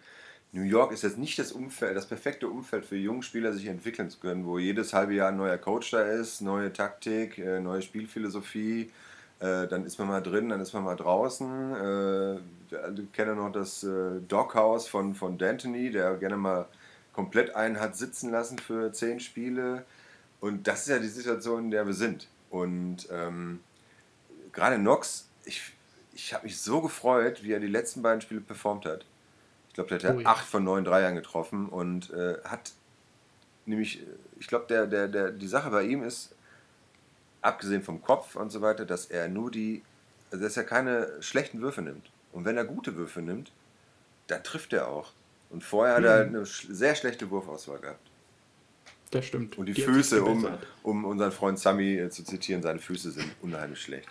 New 0.52 0.62
York 0.62 0.92
ist 0.92 1.02
jetzt 1.02 1.18
nicht 1.18 1.38
das 1.38 1.52
Umfeld, 1.52 1.96
das 1.96 2.08
perfekte 2.08 2.48
Umfeld 2.48 2.84
für 2.86 2.96
junge 2.96 3.22
Spieler, 3.22 3.52
sich 3.52 3.66
entwickeln 3.66 4.10
zu 4.10 4.20
können, 4.20 4.46
wo 4.46 4.58
jedes 4.58 4.94
halbe 4.94 5.14
Jahr 5.14 5.28
ein 5.30 5.36
neuer 5.36 5.58
Coach 5.58 5.90
da 5.90 6.02
ist, 6.02 6.40
neue 6.42 6.72
Taktik, 6.72 7.38
äh, 7.38 7.60
neue 7.60 7.82
Spielphilosophie. 7.82 8.92
Äh, 9.40 9.68
dann 9.68 9.84
ist 9.86 9.98
man 9.98 10.08
mal 10.08 10.22
drin, 10.22 10.48
dann 10.48 10.60
ist 10.60 10.72
man 10.72 10.84
mal 10.84 10.96
draußen. 10.96 11.74
Alle 12.72 13.04
kennen 13.12 13.36
noch 13.36 13.52
das 13.52 13.84
äh, 13.84 14.20
Doghouse 14.28 14.88
von, 14.88 15.14
von 15.14 15.38
D'Antoni, 15.38 15.90
der 15.90 16.16
gerne 16.16 16.36
mal 16.36 16.66
komplett 17.12 17.54
einen 17.54 17.80
hat 17.80 17.96
sitzen 17.96 18.30
lassen 18.30 18.58
für 18.58 18.92
zehn 18.92 19.20
Spiele. 19.20 19.84
Und 20.40 20.66
das 20.66 20.80
ist 20.82 20.88
ja 20.88 20.98
die 20.98 21.08
Situation, 21.08 21.64
in 21.64 21.70
der 21.70 21.86
wir 21.86 21.94
sind. 21.94 22.28
Und 22.50 23.08
ähm, 23.10 23.60
gerade 24.52 24.76
Knox, 24.76 25.28
ich, 25.44 25.72
ich 26.14 26.34
habe 26.34 26.44
mich 26.44 26.58
so 26.60 26.80
gefreut, 26.80 27.42
wie 27.42 27.52
er 27.52 27.60
die 27.60 27.66
letzten 27.66 28.02
beiden 28.02 28.20
Spiele 28.20 28.40
performt 28.40 28.84
hat. 28.84 29.04
Ich 29.68 29.74
glaube, 29.74 29.88
der 29.90 29.98
hat 29.98 30.16
Oh 30.16 30.18
ja 30.18 30.22
ja. 30.22 30.28
acht 30.28 30.46
von 30.46 30.64
neun 30.64 30.84
Dreiern 30.84 31.14
getroffen 31.14 31.68
und 31.68 32.10
äh, 32.10 32.38
hat 32.44 32.72
nämlich, 33.66 34.00
äh, 34.00 34.06
ich 34.38 34.46
glaube, 34.46 34.66
der, 34.68 34.86
der, 34.86 35.08
der, 35.08 35.30
die 35.32 35.48
Sache 35.48 35.70
bei 35.70 35.84
ihm 35.84 36.02
ist, 36.02 36.34
abgesehen 37.42 37.82
vom 37.82 38.02
Kopf 38.02 38.36
und 38.36 38.50
so 38.50 38.60
weiter, 38.60 38.84
dass 38.84 39.06
er 39.06 39.28
nur 39.28 39.50
die, 39.50 39.82
also 40.30 40.44
dass 40.44 40.56
er 40.56 40.64
keine 40.64 41.22
schlechten 41.22 41.60
Würfe 41.60 41.82
nimmt. 41.82 42.10
Und 42.36 42.44
wenn 42.44 42.58
er 42.58 42.66
gute 42.66 42.96
Würfe 42.96 43.22
nimmt, 43.22 43.50
dann 44.26 44.44
trifft 44.44 44.74
er 44.74 44.88
auch. 44.88 45.12
Und 45.48 45.64
vorher 45.64 45.96
hat 45.96 46.04
er 46.04 46.20
eine 46.26 46.44
sch 46.44 46.66
sehr 46.68 46.94
schlechte 46.94 47.30
Wurfauswahl 47.30 47.78
gehabt. 47.78 48.10
Das 49.10 49.24
stimmt. 49.24 49.56
Und 49.56 49.64
die, 49.64 49.72
sich 49.72 49.84
Füße, 49.84 50.22
um, 50.22 50.46
um 50.82 51.06
unseren 51.06 51.32
Freund 51.32 51.58
Sami 51.58 51.96
äh, 51.96 52.10
zu 52.10 52.24
zitieren, 52.24 52.60
seine 52.60 52.78
Füße 52.78 53.10
sind 53.12 53.34
unheimlich 53.40 53.80
schlecht. 53.80 54.08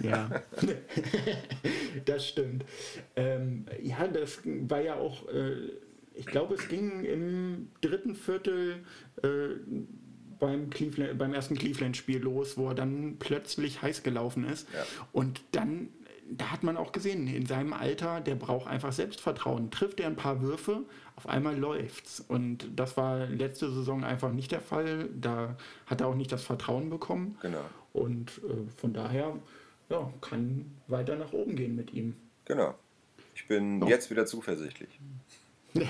Ja, 0.00 0.28
das 2.04 2.28
stimmt. 2.28 2.66
Ähm, 3.16 3.64
ja, 3.80 4.06
das 4.06 4.40
war 4.44 4.82
ja 4.82 4.96
auch, 4.96 5.26
äh, 5.30 5.70
ich 6.12 6.26
glaube, 6.26 6.56
es 6.56 6.68
ging 6.68 7.04
im 7.04 7.70
dritten 7.80 8.14
Viertel 8.14 8.84
äh, 9.22 9.28
beim, 10.38 10.68
Cleveland, 10.68 11.18
beim 11.18 11.32
ersten 11.32 11.56
Cleveland-Spiel 11.56 12.20
los, 12.20 12.58
wo 12.58 12.68
er 12.68 12.74
dann 12.74 13.16
plötzlich 13.18 13.80
heiß 13.80 14.02
gelaufen 14.02 14.44
ist. 14.44 14.68
Ja. 14.74 14.84
Und 15.12 15.40
dann, 15.52 15.88
da 16.32 16.50
hat 16.50 16.62
man 16.62 16.76
auch 16.76 16.92
gesehen, 16.92 17.26
in 17.26 17.46
seinem 17.46 17.72
Alter, 17.72 18.20
der 18.20 18.34
braucht 18.36 18.68
einfach 18.68 18.92
Selbstvertrauen. 18.92 19.70
Trifft 19.70 20.00
er 20.00 20.06
ein 20.06 20.16
paar 20.16 20.40
Würfe, 20.40 20.84
auf 21.16 21.28
einmal 21.28 21.56
läuft's. 21.58 22.20
Und 22.20 22.68
das 22.76 22.96
war 22.96 23.26
letzte 23.26 23.70
Saison 23.70 24.04
einfach 24.04 24.32
nicht 24.32 24.52
der 24.52 24.60
Fall. 24.60 25.08
Da 25.20 25.56
hat 25.86 26.00
er 26.00 26.06
auch 26.06 26.14
nicht 26.14 26.30
das 26.32 26.42
Vertrauen 26.42 26.88
bekommen. 26.90 27.36
Genau. 27.42 27.64
Und 27.92 28.40
äh, 28.48 28.70
von 28.78 28.92
daher 28.92 29.36
ja, 29.88 30.12
kann 30.20 30.70
weiter 30.86 31.16
nach 31.16 31.32
oben 31.32 31.56
gehen 31.56 31.74
mit 31.74 31.92
ihm. 31.92 32.14
Genau. 32.44 32.74
Ich 33.34 33.46
bin 33.48 33.80
Ja. 33.82 33.88
jetzt 33.88 34.10
wieder 34.10 34.26
zuversichtlich. 34.26 34.90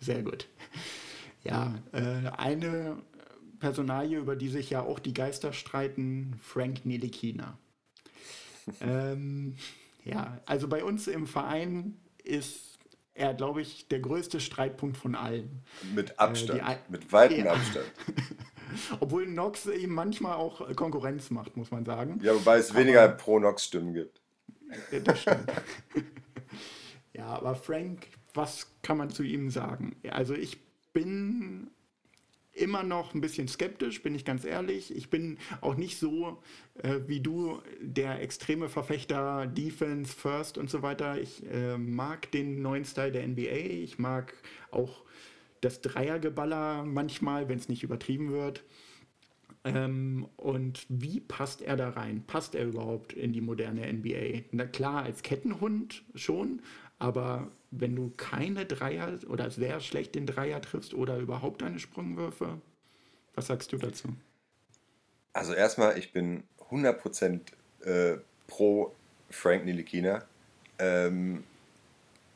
Sehr 0.00 0.22
gut. 0.22 0.46
Ja, 1.42 1.74
äh, 1.92 2.28
eine 2.36 2.98
Personalie, 3.58 4.18
über 4.18 4.36
die 4.36 4.48
sich 4.48 4.70
ja 4.70 4.82
auch 4.82 4.98
die 5.00 5.14
Geister 5.14 5.52
streiten, 5.52 6.38
Frank 6.40 6.84
Nilikina. 6.84 7.58
ähm, 8.80 9.56
ja, 10.08 10.40
also 10.46 10.68
bei 10.68 10.82
uns 10.84 11.06
im 11.06 11.26
Verein 11.26 11.98
ist 12.24 12.78
er, 13.14 13.34
glaube 13.34 13.60
ich, 13.62 13.88
der 13.88 14.00
größte 14.00 14.40
Streitpunkt 14.40 14.96
von 14.96 15.14
allen. 15.14 15.62
Mit 15.94 16.18
Abstand. 16.18 16.60
die 16.60 16.62
Ei- 16.64 16.78
mit 16.88 17.12
weitem 17.12 17.44
Ja. 17.46 17.52
Abstand. 17.52 17.86
Obwohl 19.00 19.26
Nox 19.26 19.66
ihm 19.66 19.90
manchmal 19.90 20.34
auch 20.34 20.74
Konkurrenz 20.76 21.30
macht, 21.30 21.56
muss 21.56 21.70
man 21.70 21.84
sagen. 21.84 22.20
Ja, 22.22 22.34
wobei 22.34 22.58
es 22.58 22.74
weniger 22.74 23.08
Pro-Nox-Stimmen 23.08 23.94
gibt. 23.94 24.20
Das 25.04 25.22
stimmt. 25.22 25.50
ja, 27.14 27.26
aber 27.26 27.54
Frank, 27.54 28.08
was 28.34 28.68
kann 28.82 28.98
man 28.98 29.10
zu 29.10 29.22
ihm 29.22 29.50
sagen? 29.50 29.96
Also 30.10 30.34
ich 30.34 30.60
bin 30.92 31.70
immer 32.58 32.82
noch 32.82 33.14
ein 33.14 33.20
bisschen 33.20 33.48
skeptisch, 33.48 34.02
bin 34.02 34.14
ich 34.14 34.24
ganz 34.24 34.44
ehrlich. 34.44 34.94
Ich 34.94 35.10
bin 35.10 35.38
auch 35.60 35.76
nicht 35.76 35.98
so 35.98 36.42
äh, 36.82 37.00
wie 37.06 37.20
du, 37.20 37.60
der 37.80 38.20
extreme 38.20 38.68
Verfechter 38.68 39.46
Defense 39.46 40.14
First 40.14 40.58
und 40.58 40.70
so 40.70 40.82
weiter. 40.82 41.20
Ich 41.20 41.44
äh, 41.50 41.78
mag 41.78 42.30
den 42.32 42.62
neuen 42.62 42.84
Style 42.84 43.12
der 43.12 43.26
NBA. 43.26 43.82
Ich 43.82 43.98
mag 43.98 44.34
auch 44.70 45.04
das 45.60 45.80
Dreiergeballer 45.80 46.84
manchmal, 46.84 47.48
wenn 47.48 47.58
es 47.58 47.68
nicht 47.68 47.82
übertrieben 47.82 48.30
wird. 48.30 48.64
Ähm, 49.64 50.28
und 50.36 50.86
wie 50.88 51.20
passt 51.20 51.62
er 51.62 51.76
da 51.76 51.90
rein? 51.90 52.24
Passt 52.26 52.54
er 52.54 52.66
überhaupt 52.66 53.12
in 53.12 53.32
die 53.32 53.40
moderne 53.40 53.92
NBA? 53.92 54.44
Na 54.52 54.66
klar, 54.66 55.02
als 55.02 55.22
Kettenhund 55.22 56.04
schon, 56.14 56.62
aber 56.98 57.48
wenn 57.70 57.94
du 57.94 58.12
keine 58.16 58.66
Dreier 58.66 59.18
oder 59.28 59.50
sehr 59.50 59.80
schlecht 59.80 60.14
den 60.14 60.26
Dreier 60.26 60.60
triffst 60.60 60.94
oder 60.94 61.18
überhaupt 61.18 61.62
deine 61.62 61.78
Sprungwürfe, 61.78 62.60
was 63.34 63.46
sagst 63.46 63.72
du 63.72 63.76
dazu? 63.76 64.08
Also 65.32 65.52
erstmal, 65.52 65.98
ich 65.98 66.12
bin 66.12 66.42
100% 66.70 67.40
äh, 67.84 68.18
pro 68.46 68.94
Frank 69.30 69.64
Nilikina. 69.64 70.24
Ähm, 70.78 71.44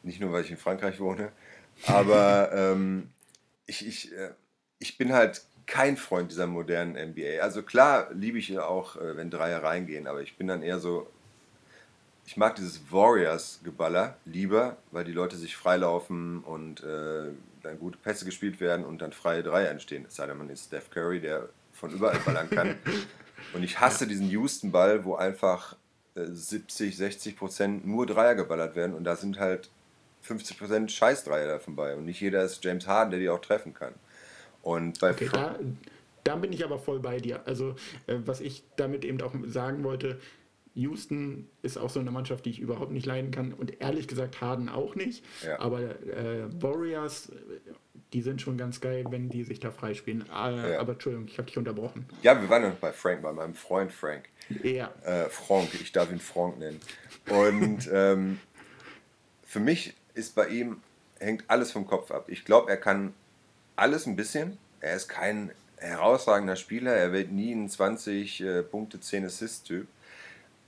nicht 0.02 0.20
nur, 0.20 0.32
weil 0.32 0.44
ich 0.44 0.50
in 0.50 0.56
Frankreich 0.56 1.00
wohne, 1.00 1.32
aber 1.86 2.50
ähm, 2.54 3.10
ich, 3.66 3.86
ich, 3.86 4.12
äh, 4.12 4.30
ich 4.78 4.98
bin 4.98 5.12
halt 5.12 5.42
kein 5.66 5.96
Freund 5.96 6.30
dieser 6.30 6.46
modernen 6.46 7.10
NBA. 7.10 7.40
Also 7.40 7.62
klar 7.62 8.12
liebe 8.12 8.38
ich 8.38 8.58
auch, 8.58 8.96
äh, 8.96 9.16
wenn 9.16 9.30
Dreier 9.30 9.62
reingehen, 9.62 10.06
aber 10.06 10.22
ich 10.22 10.36
bin 10.36 10.48
dann 10.48 10.62
eher 10.62 10.80
so, 10.80 11.08
ich 12.24 12.36
mag 12.36 12.54
dieses 12.56 12.80
Warriors-Geballer 12.90 14.16
lieber, 14.24 14.76
weil 14.90 15.04
die 15.04 15.12
Leute 15.12 15.36
sich 15.36 15.56
freilaufen 15.56 16.40
und 16.40 16.82
äh, 16.82 17.30
dann 17.62 17.78
gute 17.78 17.98
Pässe 17.98 18.24
gespielt 18.24 18.60
werden 18.60 18.84
und 18.84 19.02
dann 19.02 19.12
freie 19.12 19.42
Dreier 19.42 19.70
entstehen. 19.70 20.04
Es 20.08 20.16
sei 20.16 20.26
denn, 20.26 20.38
man 20.38 20.48
ist 20.48 20.66
Steph 20.66 20.90
Curry, 20.90 21.20
der 21.20 21.48
von 21.72 21.90
überall 21.90 22.18
ballern 22.24 22.48
kann. 22.50 22.76
und 23.54 23.62
ich 23.62 23.80
hasse 23.80 24.06
diesen 24.06 24.28
Houston-Ball, 24.28 25.04
wo 25.04 25.16
einfach 25.16 25.76
äh, 26.14 26.26
70, 26.26 26.96
60 26.96 27.36
Prozent 27.36 27.86
nur 27.86 28.06
Dreier 28.06 28.34
geballert 28.34 28.76
werden 28.76 28.94
und 28.94 29.04
da 29.04 29.16
sind 29.16 29.38
halt 29.38 29.70
50 30.22 30.58
Prozent 30.58 30.92
Scheißdreier 30.92 31.48
davon 31.48 31.74
bei. 31.74 31.96
Und 31.96 32.04
nicht 32.04 32.20
jeder 32.20 32.44
ist 32.44 32.64
James 32.64 32.86
Harden, 32.86 33.10
der 33.10 33.20
die 33.20 33.28
auch 33.28 33.40
treffen 33.40 33.74
kann. 33.74 33.94
Und 34.62 35.00
bei 35.00 35.10
okay, 35.10 35.28
da, 35.32 35.58
da, 36.22 36.36
bin 36.36 36.52
ich 36.52 36.64
aber 36.64 36.78
voll 36.78 37.00
bei 37.00 37.18
dir. 37.18 37.40
Also, 37.46 37.74
äh, 38.06 38.18
was 38.24 38.40
ich 38.40 38.62
damit 38.76 39.04
eben 39.04 39.20
auch 39.20 39.34
sagen 39.46 39.82
wollte, 39.82 40.20
Houston 40.74 41.48
ist 41.62 41.76
auch 41.76 41.90
so 41.90 42.00
eine 42.00 42.10
Mannschaft, 42.10 42.46
die 42.46 42.50
ich 42.50 42.58
überhaupt 42.58 42.92
nicht 42.92 43.06
leiden 43.06 43.30
kann 43.30 43.52
und 43.52 43.80
ehrlich 43.80 44.08
gesagt 44.08 44.40
Harden 44.40 44.68
auch 44.68 44.94
nicht. 44.94 45.24
Ja. 45.44 45.60
Aber 45.60 45.80
äh, 45.80 46.62
Warriors, 46.62 47.30
die 48.12 48.22
sind 48.22 48.40
schon 48.40 48.56
ganz 48.56 48.80
geil, 48.80 49.04
wenn 49.10 49.28
die 49.28 49.44
sich 49.44 49.60
da 49.60 49.70
freispielen. 49.70 50.24
Äh, 50.28 50.72
ja. 50.72 50.80
Aber 50.80 50.92
Entschuldigung, 50.92 51.28
ich 51.28 51.38
habe 51.38 51.46
dich 51.46 51.58
unterbrochen. 51.58 52.06
Ja, 52.22 52.40
wir 52.40 52.48
waren 52.48 52.62
noch 52.62 52.74
bei 52.76 52.92
Frank, 52.92 53.22
bei 53.22 53.32
meinem 53.32 53.54
Freund 53.54 53.92
Frank. 53.92 54.24
Ja. 54.62 54.92
Äh, 55.04 55.28
Frank, 55.28 55.68
ich 55.74 55.92
darf 55.92 56.10
ihn 56.10 56.20
Frank 56.20 56.58
nennen. 56.58 56.80
Und 57.28 57.88
ähm, 57.92 58.40
für 59.44 59.60
mich 59.60 59.94
ist 60.14 60.34
bei 60.34 60.48
ihm, 60.48 60.80
hängt 61.18 61.44
alles 61.48 61.72
vom 61.72 61.86
Kopf 61.86 62.10
ab. 62.10 62.26
Ich 62.28 62.44
glaube, 62.44 62.70
er 62.70 62.76
kann 62.78 63.12
alles 63.76 64.06
ein 64.06 64.16
bisschen. 64.16 64.58
Er 64.80 64.96
ist 64.96 65.08
kein 65.08 65.50
herausragender 65.76 66.56
Spieler, 66.56 66.92
er 66.92 67.12
wird 67.12 67.30
nie 67.32 67.52
ein 67.52 67.68
20 67.68 68.40
äh, 68.40 68.62
Punkte, 68.62 69.00
10 69.00 69.26
Assist-Typ. 69.26 69.86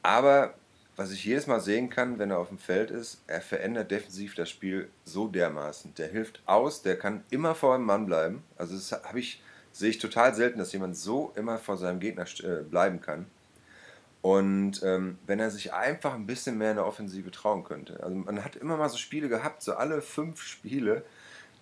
Aber 0.05 0.53
was 0.97 1.11
ich 1.11 1.25
jedes 1.25 1.47
Mal 1.47 1.61
sehen 1.61 1.89
kann, 1.89 2.19
wenn 2.19 2.31
er 2.31 2.39
auf 2.39 2.49
dem 2.49 2.59
Feld 2.59 2.91
ist, 2.91 3.23
er 3.27 3.41
verändert 3.41 3.91
defensiv 3.91 4.35
das 4.35 4.51
Spiel 4.51 4.91
so 5.05 5.29
dermaßen. 5.29 5.95
Der 5.95 6.09
hilft 6.09 6.43
aus, 6.45 6.83
der 6.83 6.99
kann 6.99 7.25
immer 7.31 7.55
vor 7.55 7.77
dem 7.77 7.87
Mann 7.87 8.05
bleiben. 8.05 8.45
Also 8.59 8.75
das 8.75 8.93
habe 8.93 9.19
ich, 9.19 9.43
sehe 9.73 9.89
ich 9.89 9.99
total 9.99 10.35
selten, 10.35 10.59
dass 10.59 10.73
jemand 10.75 10.97
so 10.97 11.33
immer 11.37 11.57
vor 11.57 11.79
seinem 11.79 12.01
Gegner 12.01 12.27
äh, 12.43 12.63
bleiben 12.63 13.01
kann. 13.01 13.27
Und 14.21 14.83
ähm, 14.83 15.19
wenn 15.27 15.41
er 15.41 15.51
sich 15.51 15.73
einfach 15.73 16.15
ein 16.15 16.27
bisschen 16.27 16.59
mehr 16.59 16.71
in 16.71 16.77
der 16.77 16.87
Offensive 16.87 17.31
trauen 17.31 17.65
könnte. 17.65 18.03
Also 18.03 18.15
man 18.15 18.45
hat 18.45 18.57
immer 18.57 18.77
mal 18.77 18.91
so 18.91 18.99
Spiele 18.99 19.31
gehabt, 19.31 19.63
so 19.63 19.75
alle 19.75 20.03
fünf 20.03 20.43
Spiele, 20.43 21.03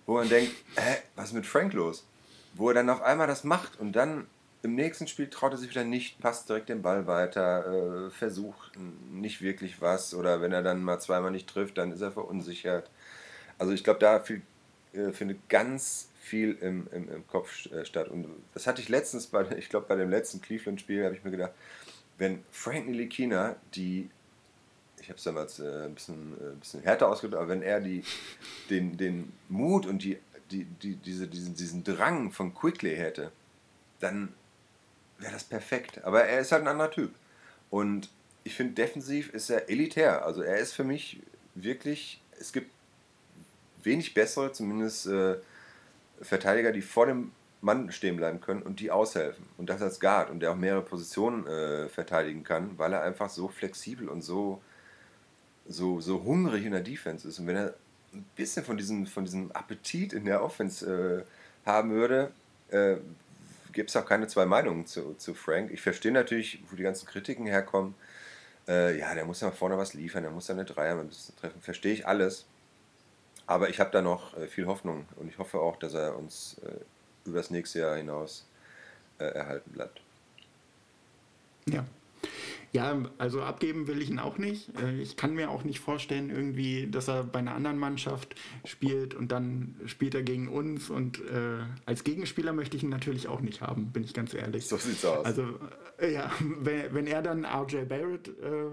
wo 0.05 0.15
man 0.15 0.27
denkt, 0.27 0.53
hä, 0.75 0.97
was 1.15 1.29
ist 1.29 1.33
mit 1.33 1.45
Frank 1.45 1.71
los? 1.71 2.05
Wo 2.55 2.67
er 2.67 2.75
dann 2.75 2.89
auf 2.89 3.01
einmal 3.01 3.27
das 3.27 3.45
macht 3.45 3.79
und 3.79 3.93
dann 3.93 4.27
im 4.63 4.75
nächsten 4.75 5.07
Spiel 5.07 5.29
traut 5.29 5.51
er 5.51 5.57
sich 5.57 5.69
wieder 5.69 5.83
nicht, 5.83 6.19
passt 6.19 6.47
direkt 6.47 6.69
den 6.69 6.81
Ball 6.81 7.05
weiter, 7.05 8.07
äh, 8.07 8.09
versucht 8.09 8.71
nicht 9.11 9.41
wirklich 9.41 9.81
was 9.81 10.13
oder 10.13 10.41
wenn 10.41 10.53
er 10.53 10.63
dann 10.63 10.81
mal 10.81 10.99
zweimal 10.99 11.31
nicht 11.31 11.49
trifft, 11.49 11.77
dann 11.77 11.91
ist 11.91 12.01
er 12.01 12.11
verunsichert. 12.11 12.89
Also 13.59 13.73
ich 13.73 13.83
glaube, 13.83 13.99
da 13.99 14.21
viel, 14.21 14.41
äh, 14.93 15.11
findet 15.11 15.49
ganz 15.49 16.09
viel 16.19 16.57
im, 16.61 16.87
im, 16.91 17.09
im 17.09 17.27
Kopf 17.27 17.65
äh, 17.67 17.85
statt. 17.85 18.07
Und 18.07 18.25
das 18.53 18.65
hatte 18.65 18.81
ich 18.81 18.87
letztens 18.87 19.27
bei, 19.27 19.45
ich 19.57 19.69
glaube, 19.69 19.85
bei 19.87 19.95
dem 19.95 20.09
letzten 20.09 20.41
Cleveland-Spiel 20.41 21.03
habe 21.03 21.13
ich 21.13 21.23
mir 21.25 21.31
gedacht, 21.31 21.51
wenn 22.17 22.43
Frank 22.49 22.87
Nilikina 22.87 23.57
die 23.75 24.09
ich 25.01 25.09
habe 25.09 25.17
es 25.17 25.23
damals 25.25 25.59
äh, 25.59 25.85
ein, 25.85 25.93
bisschen, 25.95 26.37
äh, 26.39 26.51
ein 26.51 26.59
bisschen 26.59 26.81
härter 26.81 27.09
ausgedrückt, 27.09 27.35
aber 27.35 27.49
wenn 27.49 27.61
er 27.61 27.81
die, 27.81 28.03
den, 28.69 28.95
den 28.95 29.33
Mut 29.49 29.85
und 29.85 30.01
die, 30.01 30.17
die, 30.49 30.63
die, 30.63 30.95
diese, 30.95 31.27
diesen, 31.27 31.55
diesen 31.55 31.83
Drang 31.83 32.31
von 32.31 32.55
Quickly 32.55 32.95
hätte, 32.95 33.33
dann 33.99 34.33
wäre 35.23 35.33
das 35.33 35.43
perfekt. 35.43 36.03
Aber 36.03 36.23
er 36.23 36.39
ist 36.39 36.51
halt 36.51 36.63
ein 36.63 36.67
anderer 36.67 36.91
Typ. 36.91 37.13
Und 37.69 38.09
ich 38.43 38.55
finde, 38.55 38.73
defensiv 38.73 39.33
ist 39.33 39.49
er 39.49 39.69
elitär. 39.69 40.25
Also 40.25 40.41
er 40.41 40.57
ist 40.57 40.73
für 40.73 40.83
mich 40.83 41.21
wirklich, 41.55 42.21
es 42.39 42.53
gibt 42.53 42.71
wenig 43.83 44.13
bessere, 44.13 44.51
zumindest 44.51 45.07
äh, 45.07 45.37
Verteidiger, 46.21 46.71
die 46.71 46.81
vor 46.81 47.05
dem 47.05 47.31
Mann 47.61 47.91
stehen 47.91 48.17
bleiben 48.17 48.41
können 48.41 48.61
und 48.61 48.79
die 48.79 48.91
aushelfen. 48.91 49.45
Und 49.57 49.69
das 49.69 49.81
als 49.81 49.99
Guard 49.99 50.29
und 50.29 50.41
der 50.41 50.51
auch 50.51 50.55
mehrere 50.55 50.83
Positionen 50.83 51.47
äh, 51.47 51.87
verteidigen 51.87 52.43
kann, 52.43 52.77
weil 52.77 52.93
er 52.93 53.03
einfach 53.03 53.29
so 53.29 53.47
flexibel 53.47 54.09
und 54.09 54.21
so 54.21 54.61
so, 55.67 56.01
so 56.01 56.23
hungrig 56.23 56.65
in 56.65 56.71
der 56.71 56.81
Defense 56.81 57.27
ist 57.27 57.39
und 57.39 57.47
wenn 57.47 57.55
er 57.55 57.73
ein 58.13 58.25
bisschen 58.35 58.63
von 58.63 58.77
diesem, 58.77 59.07
von 59.07 59.25
diesem 59.25 59.51
Appetit 59.53 60.13
in 60.13 60.25
der 60.25 60.43
Offense 60.43 61.25
äh, 61.65 61.67
haben 61.67 61.91
würde, 61.91 62.31
äh, 62.69 62.97
gibt 63.73 63.89
es 63.89 63.95
auch 63.95 64.05
keine 64.05 64.27
zwei 64.27 64.45
Meinungen 64.45 64.85
zu, 64.85 65.15
zu 65.15 65.33
Frank. 65.33 65.71
Ich 65.71 65.81
verstehe 65.81 66.11
natürlich, 66.11 66.63
wo 66.69 66.75
die 66.75 66.83
ganzen 66.83 67.07
Kritiken 67.07 67.45
herkommen. 67.45 67.95
Äh, 68.67 68.97
ja, 68.97 69.13
der 69.13 69.25
muss 69.25 69.41
ja 69.41 69.51
vorne 69.51 69.77
was 69.77 69.93
liefern, 69.93 70.23
der 70.23 70.31
muss 70.31 70.47
ja 70.47 70.53
eine 70.53 70.65
Dreier 70.65 70.99
ein 70.99 71.07
bisschen 71.07 71.35
treffen. 71.35 71.61
Verstehe 71.61 71.93
ich 71.93 72.07
alles. 72.07 72.45
Aber 73.45 73.69
ich 73.69 73.79
habe 73.79 73.91
da 73.91 74.01
noch 74.01 74.37
äh, 74.37 74.47
viel 74.47 74.67
Hoffnung 74.67 75.05
und 75.17 75.27
ich 75.27 75.37
hoffe 75.37 75.59
auch, 75.59 75.75
dass 75.77 75.93
er 75.93 76.15
uns 76.17 76.61
äh, 76.65 77.27
über 77.27 77.39
das 77.39 77.49
nächste 77.49 77.79
Jahr 77.79 77.97
hinaus 77.97 78.45
äh, 79.19 79.25
erhalten 79.25 79.71
bleibt. 79.71 80.01
Ja, 81.65 81.83
ja, 82.73 83.03
also 83.19 83.43
abgeben 83.43 83.87
will 83.87 84.01
ich 84.01 84.09
ihn 84.09 84.17
auch 84.17 84.39
nicht. 84.39 84.75
Äh, 84.79 84.99
ich 84.99 85.15
kann 85.15 85.35
mir 85.35 85.51
auch 85.51 85.63
nicht 85.63 85.79
vorstellen, 85.79 86.31
irgendwie, 86.31 86.89
dass 86.89 87.07
er 87.07 87.23
bei 87.23 87.37
einer 87.37 87.53
anderen 87.53 87.77
Mannschaft 87.77 88.35
spielt 88.65 89.13
und 89.13 89.31
dann 89.31 89.79
spielt 89.85 90.15
er 90.15 90.23
gegen 90.23 90.47
uns. 90.47 90.89
Und 90.89 91.19
äh, 91.19 91.59
als 91.85 92.03
Gegenspieler 92.03 92.51
möchte 92.51 92.75
ich 92.75 92.81
ihn 92.81 92.89
natürlich 92.89 93.27
auch 93.27 93.41
nicht 93.41 93.61
haben, 93.61 93.91
bin 93.91 94.03
ich 94.03 94.15
ganz 94.15 94.33
ehrlich. 94.33 94.65
So 94.65 94.77
sieht's 94.77 95.05
aus. 95.05 95.23
Also, 95.23 95.59
äh, 95.99 96.13
ja, 96.13 96.31
wenn, 96.39 96.93
wenn, 96.95 97.05
er 97.05 97.21
dann 97.21 97.45
RJ 97.45 97.85
Barrett 97.85 98.27
äh, 98.39 98.65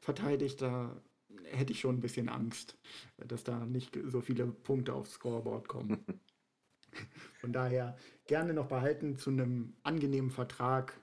verteidigt, 0.00 0.62
da 0.62 0.96
hätte 1.44 1.74
ich 1.74 1.80
schon 1.80 1.96
ein 1.96 2.00
bisschen 2.00 2.30
Angst, 2.30 2.78
dass 3.18 3.44
da 3.44 3.66
nicht 3.66 3.98
so 4.06 4.22
viele 4.22 4.46
Punkte 4.46 4.94
aufs 4.94 5.12
Scoreboard 5.12 5.68
kommen. 5.68 6.02
Von 7.42 7.52
daher 7.52 7.98
gerne 8.26 8.54
noch 8.54 8.68
behalten 8.68 9.18
zu 9.18 9.28
einem 9.28 9.74
angenehmen 9.82 10.30
Vertrag 10.30 10.98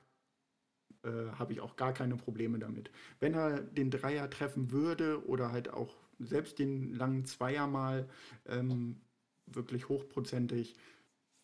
äh, 1.04 1.32
habe 1.38 1.54
ich 1.54 1.62
auch 1.62 1.76
gar 1.76 1.94
keine 1.94 2.16
Probleme 2.16 2.60
damit. 2.60 2.92
Wenn 3.20 3.34
er 3.34 3.62
den 3.62 3.92
Dreier 3.92 4.30
treffen 4.30 4.72
würde 4.72 5.26
oder 5.28 5.52
halt 5.52 5.74
auch 5.74 5.96
selbst 6.20 6.60
den 6.60 6.94
langen 6.94 7.26
Zweier 7.26 7.68
mal 7.68 8.08
ähm, 8.48 9.02
wirklich 9.48 9.90
hochprozentig, 9.90 10.76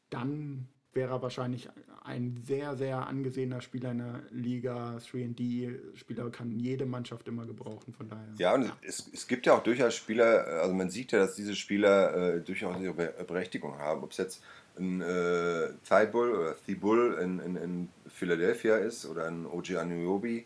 dann 0.10 0.68
wäre 0.94 1.14
er 1.14 1.22
wahrscheinlich 1.22 1.70
ein 2.04 2.38
sehr, 2.46 2.76
sehr 2.78 3.08
angesehener 3.08 3.62
Spieler 3.62 3.92
in 3.92 3.98
der 4.00 4.24
Liga. 4.32 4.98
3D-Spieler 4.98 6.30
kann 6.32 6.52
jede 6.52 6.86
Mannschaft 6.86 7.28
immer 7.28 7.46
gebrauchen, 7.46 7.94
von 7.94 8.08
daher. 8.08 8.34
Ja, 8.38 8.54
und. 8.54 8.74
Es, 8.82 9.10
es 9.14 9.28
gibt 9.28 9.46
ja 9.46 9.54
auch 9.54 9.64
durchaus 9.64 9.96
Spieler, 9.96 10.48
also 10.62 10.74
man 10.74 10.90
sieht 10.90 11.12
ja, 11.12 11.20
dass 11.20 11.36
diese 11.36 11.56
Spieler 11.56 12.36
äh, 12.36 12.42
durchaus 12.42 12.82
ihre 12.82 12.94
Berechtigung 12.94 13.78
haben. 13.78 14.04
Ob 14.04 14.12
es 14.12 14.18
jetzt 14.18 14.44
ein 14.80 15.02
äh, 15.02 15.70
Thibault 15.88 16.34
oder 16.34 16.56
Thibault 16.66 17.20
in, 17.20 17.40
in, 17.40 17.56
in 17.56 17.90
Philadelphia 18.08 18.78
ist 18.78 19.06
oder 19.06 19.28
ein 19.28 19.46
OG 19.46 19.78
Anuobi. 19.78 20.46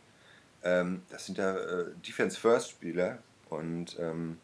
Ähm, 0.64 1.02
das 1.10 1.26
sind 1.26 1.38
ja 1.38 1.56
äh, 1.56 1.86
Defense-First-Spieler 2.06 3.18
und 3.50 3.98
ähm, 4.00 4.38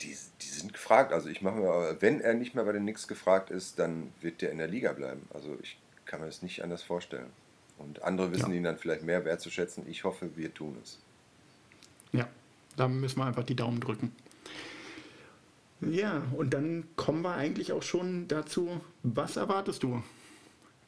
die, 0.00 0.16
die 0.40 0.46
sind 0.46 0.72
gefragt. 0.72 1.12
Also 1.12 1.28
ich 1.28 1.42
mache 1.42 1.56
mir, 1.56 1.96
wenn 2.00 2.20
er 2.20 2.34
nicht 2.34 2.54
mehr 2.54 2.64
bei 2.64 2.72
den 2.72 2.82
Knicks 2.82 3.08
gefragt 3.08 3.50
ist, 3.50 3.78
dann 3.78 4.12
wird 4.20 4.42
der 4.42 4.50
in 4.50 4.58
der 4.58 4.68
Liga 4.68 4.92
bleiben. 4.92 5.28
Also 5.34 5.56
ich 5.62 5.78
kann 6.04 6.20
mir 6.20 6.26
das 6.26 6.42
nicht 6.42 6.62
anders 6.62 6.82
vorstellen. 6.82 7.30
Und 7.78 8.02
andere 8.02 8.32
wissen 8.32 8.50
ja. 8.50 8.56
ihn 8.56 8.64
dann 8.64 8.78
vielleicht 8.78 9.02
mehr 9.02 9.24
wertzuschätzen. 9.24 9.88
Ich 9.88 10.04
hoffe, 10.04 10.30
wir 10.36 10.52
tun 10.52 10.76
es. 10.82 10.98
Ja, 12.12 12.28
da 12.76 12.88
müssen 12.88 13.18
wir 13.18 13.26
einfach 13.26 13.44
die 13.44 13.54
Daumen 13.54 13.80
drücken. 13.80 14.12
Ja, 15.80 16.22
und 16.36 16.54
dann 16.54 16.84
kommen 16.96 17.22
wir 17.22 17.34
eigentlich 17.34 17.72
auch 17.72 17.82
schon 17.82 18.26
dazu, 18.28 18.80
was 19.02 19.36
erwartest 19.36 19.82
du 19.82 20.02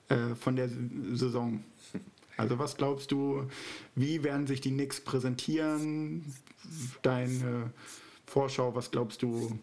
äh, 0.09 0.35
von 0.35 0.57
der 0.57 0.69
Saison? 1.13 1.63
Also 2.37 2.59
was 2.59 2.77
glaubst 2.77 3.13
du, 3.13 3.49
wie 3.95 4.25
werden 4.25 4.47
sich 4.47 4.61
die 4.61 4.71
Knicks 4.71 5.01
präsentieren? 5.01 6.25
Deine 7.03 7.71
Vorschau, 8.27 8.75
was 8.75 8.91
glaubst 8.91 9.23
du? 9.23 9.59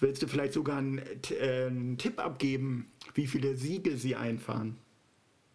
Willst 0.00 0.22
du 0.22 0.28
vielleicht 0.28 0.54
sogar 0.54 0.78
einen, 0.78 1.02
äh, 1.30 1.66
einen 1.66 1.98
Tipp 1.98 2.18
abgeben, 2.20 2.90
wie 3.14 3.26
viele 3.26 3.56
Siege 3.56 3.96
sie 3.96 4.16
einfahren? 4.16 4.78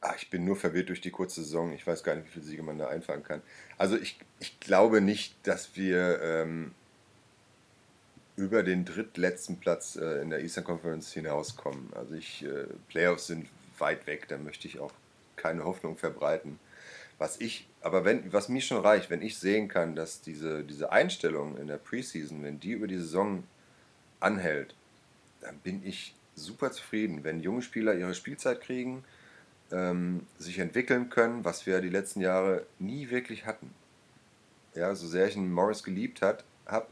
Ach, 0.02 0.16
ich 0.18 0.30
bin 0.30 0.44
nur 0.44 0.58
verwirrt 0.58 0.90
durch 0.90 1.00
die 1.00 1.12
kurze 1.12 1.42
Saison. 1.42 1.72
Ich 1.72 1.88
weiß 1.88 2.04
gar 2.04 2.16
nicht, 2.16 2.28
wie 2.28 2.32
viele 2.32 2.46
Siege 2.46 2.64
man 2.64 2.78
da 2.78 2.90
einfahren 2.90 3.24
kann. 3.24 3.42
Also 3.78 3.98
ich, 3.98 4.20
ich 4.40 4.60
glaube 4.60 5.00
nicht, 5.00 5.36
dass 5.48 5.78
wir 5.78 6.22
ähm, 6.22 6.72
über 8.36 8.64
den 8.64 8.86
drittletzten 8.86 9.60
Platz 9.60 9.96
äh, 9.96 10.22
in 10.22 10.30
der 10.30 10.42
Eastern 10.42 10.64
Conference 10.64 11.12
hinauskommen. 11.14 11.92
Also 11.94 12.16
ich, 12.16 12.44
äh, 12.44 12.66
Playoffs 12.90 13.28
sind 13.28 13.48
weit 13.78 14.08
weg, 14.08 14.28
da 14.28 14.38
möchte 14.38 14.68
ich 14.68 14.80
auch 14.80 14.92
keine 15.36 15.64
Hoffnung 15.64 15.98
verbreiten. 15.98 16.60
Was 17.20 17.40
ich, 17.40 17.68
aber 17.82 18.06
wenn, 18.06 18.34
was 18.34 18.50
mir 18.50 18.62
schon 18.62 18.82
reicht, 18.82 19.10
wenn 19.10 19.22
ich 19.22 19.38
sehen 19.38 19.68
kann, 19.68 19.96
dass 19.96 20.22
diese, 20.22 20.64
diese 20.64 20.92
Einstellung 20.92 21.58
in 21.58 21.68
der 21.68 21.78
Preseason, 21.78 22.44
wenn 22.44 22.60
die 22.60 22.72
über 22.72 22.88
die 22.88 22.98
Saison 22.98 23.44
anhält, 24.20 24.74
dann 25.42 25.58
bin 25.60 25.86
ich 25.86 26.16
super 26.36 26.72
zufrieden. 26.72 27.24
Wenn 27.24 27.42
junge 27.42 27.62
Spieler 27.62 27.94
ihre 27.94 28.16
Spielzeit 28.16 28.62
kriegen, 28.62 29.04
ähm, 29.72 30.26
sich 30.40 30.60
entwickeln 30.60 31.10
können, 31.10 31.46
was 31.46 31.66
wir 31.66 31.82
die 31.82 31.90
letzten 31.90 32.22
Jahre 32.22 32.66
nie 32.80 33.10
wirklich 33.10 33.46
hatten. 33.46 33.74
Ja, 34.76 34.96
so 34.96 35.08
sehr 35.08 35.28
ich 35.28 35.38
einen 35.38 35.52
Morris 35.52 35.84
geliebt 35.84 36.22
habe, 36.22 36.88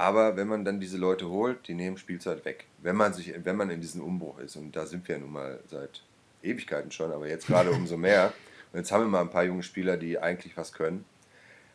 aber 0.00 0.36
wenn 0.36 0.48
man 0.48 0.64
dann 0.64 0.80
diese 0.80 0.96
Leute 0.96 1.28
holt, 1.28 1.68
die 1.68 1.74
nehmen 1.74 1.98
Spielzeit 1.98 2.46
weg. 2.46 2.64
Wenn 2.78 2.96
man 2.96 3.12
sich, 3.12 3.34
wenn 3.44 3.56
man 3.56 3.68
in 3.68 3.82
diesem 3.82 4.02
Umbruch 4.02 4.38
ist, 4.38 4.56
und 4.56 4.74
da 4.74 4.86
sind 4.86 5.06
wir 5.06 5.18
nun 5.18 5.30
mal 5.30 5.60
seit 5.66 6.02
Ewigkeiten 6.42 6.90
schon, 6.90 7.12
aber 7.12 7.28
jetzt 7.28 7.46
gerade 7.46 7.70
umso 7.70 7.98
mehr. 7.98 8.32
Und 8.72 8.78
jetzt 8.78 8.92
haben 8.92 9.04
wir 9.04 9.08
mal 9.08 9.20
ein 9.20 9.30
paar 9.30 9.44
junge 9.44 9.62
Spieler, 9.62 9.98
die 9.98 10.18
eigentlich 10.18 10.56
was 10.56 10.72
können. 10.72 11.04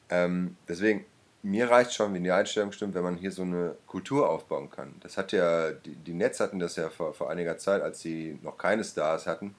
Ähm, 0.09 0.57
deswegen, 0.67 1.05
mir 1.43 1.69
reicht 1.69 1.93
schon, 1.93 2.15
wenn 2.15 2.23
die 2.23 2.31
Einstellung 2.31 2.71
stimmt, 2.71 2.95
wenn 2.95 3.03
man 3.03 3.15
hier 3.15 3.31
so 3.31 3.43
eine 3.43 3.75
Kultur 3.85 4.27
aufbauen 4.27 4.71
kann. 4.71 4.95
Das 5.01 5.17
hat 5.17 5.31
ja, 5.31 5.71
die, 5.71 5.95
die 5.95 6.13
Nets 6.13 6.39
hatten 6.39 6.57
das 6.57 6.77
ja 6.77 6.89
vor, 6.89 7.13
vor 7.13 7.29
einiger 7.29 7.59
Zeit, 7.59 7.83
als 7.83 7.99
sie 7.99 8.39
noch 8.41 8.57
keine 8.57 8.83
Stars 8.83 9.27
hatten, 9.27 9.53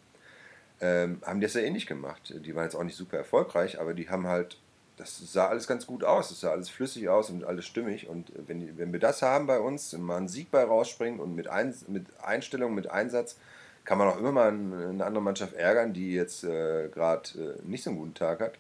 ähm, 0.81 1.21
haben 1.25 1.41
das 1.41 1.55
ja 1.55 1.61
ähnlich 1.61 1.87
gemacht. 1.87 2.35
Die 2.45 2.55
waren 2.57 2.65
jetzt 2.65 2.75
auch 2.75 2.83
nicht 2.83 2.97
super 2.97 3.19
erfolgreich, 3.19 3.81
aber 3.81 3.95
die 3.95 4.11
haben 4.11 4.27
halt 4.27 4.59
das 4.97 5.19
sah 5.33 5.49
alles 5.49 5.67
ganz 5.67 5.87
gut 5.87 6.05
aus, 6.05 6.31
es 6.31 6.41
sah 6.41 6.51
alles 6.51 6.71
flüssig 6.71 7.09
aus 7.09 7.29
und 7.29 7.45
alles 7.45 7.67
stimmig. 7.67 8.09
Und 8.09 8.33
wenn, 8.47 8.79
wenn 8.79 8.93
wir 8.93 9.01
das 9.01 9.23
haben 9.23 9.47
bei 9.47 9.61
uns, 9.61 9.93
mal 9.93 10.17
einen 10.17 10.29
Sieg 10.29 10.51
bei 10.51 10.65
rausspringen 10.65 11.21
und 11.21 11.35
mit, 11.35 11.49
Ein, 11.49 11.75
mit 11.89 12.07
Einstellung, 12.23 12.75
mit 12.75 12.91
Einsatz, 12.91 13.37
kann 13.85 13.99
man 13.99 14.09
auch 14.09 14.19
immer 14.19 14.33
mal 14.33 14.49
eine 14.49 15.05
andere 15.05 15.23
Mannschaft 15.23 15.53
ärgern, 15.53 15.93
die 15.93 16.13
jetzt 16.13 16.45
äh, 16.45 16.89
gerade 16.89 17.59
äh, 17.61 17.69
nicht 17.69 17.85
so 17.85 17.91
einen 17.91 17.99
guten 17.99 18.15
Tag 18.15 18.41
hat. 18.41 18.55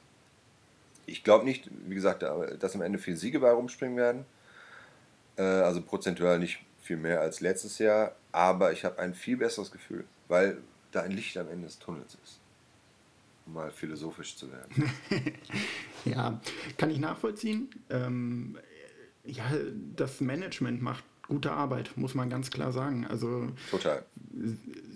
Ich 1.07 1.25
glaube 1.25 1.45
nicht, 1.45 1.71
wie 1.87 1.95
gesagt, 1.95 2.23
dass 2.23 2.75
am 2.75 2.83
Ende 2.83 2.99
viele 2.99 3.17
Siege 3.17 3.41
bei 3.41 3.51
rumspringen 3.51 3.97
werden. 3.97 4.27
Äh, 5.37 5.43
also 5.43 5.81
prozentual 5.81 6.39
nicht 6.39 6.61
viel 6.83 6.97
mehr 6.97 7.21
als 7.21 7.41
letztes 7.41 7.79
Jahr, 7.79 8.15
aber 8.31 8.73
ich 8.73 8.85
habe 8.85 8.99
ein 9.01 9.15
viel 9.15 9.37
besseres 9.37 9.73
Gefühl, 9.73 10.05
weil 10.29 10.59
da 10.93 11.01
ein 11.01 11.11
Licht 11.11 11.37
am 11.39 11.49
Ende 11.49 11.67
des 11.67 11.79
Tunnels 11.79 12.17
ist 12.23 12.41
mal 13.47 13.71
philosophisch 13.71 14.37
zu 14.37 14.51
werden. 14.51 14.91
ja, 16.05 16.41
kann 16.77 16.91
ich 16.91 16.99
nachvollziehen. 16.99 17.71
Ähm, 17.91 18.59
ja, 19.25 19.45
das 19.95 20.21
Management 20.21 20.83
macht 20.83 21.05
gute 21.29 21.53
Arbeit, 21.53 21.97
muss 21.97 22.15
man 22.15 22.31
ganz 22.31 22.51
klar 22.51 22.73
sagen. 22.73 23.07
Also 23.07 23.49
total. 23.71 24.05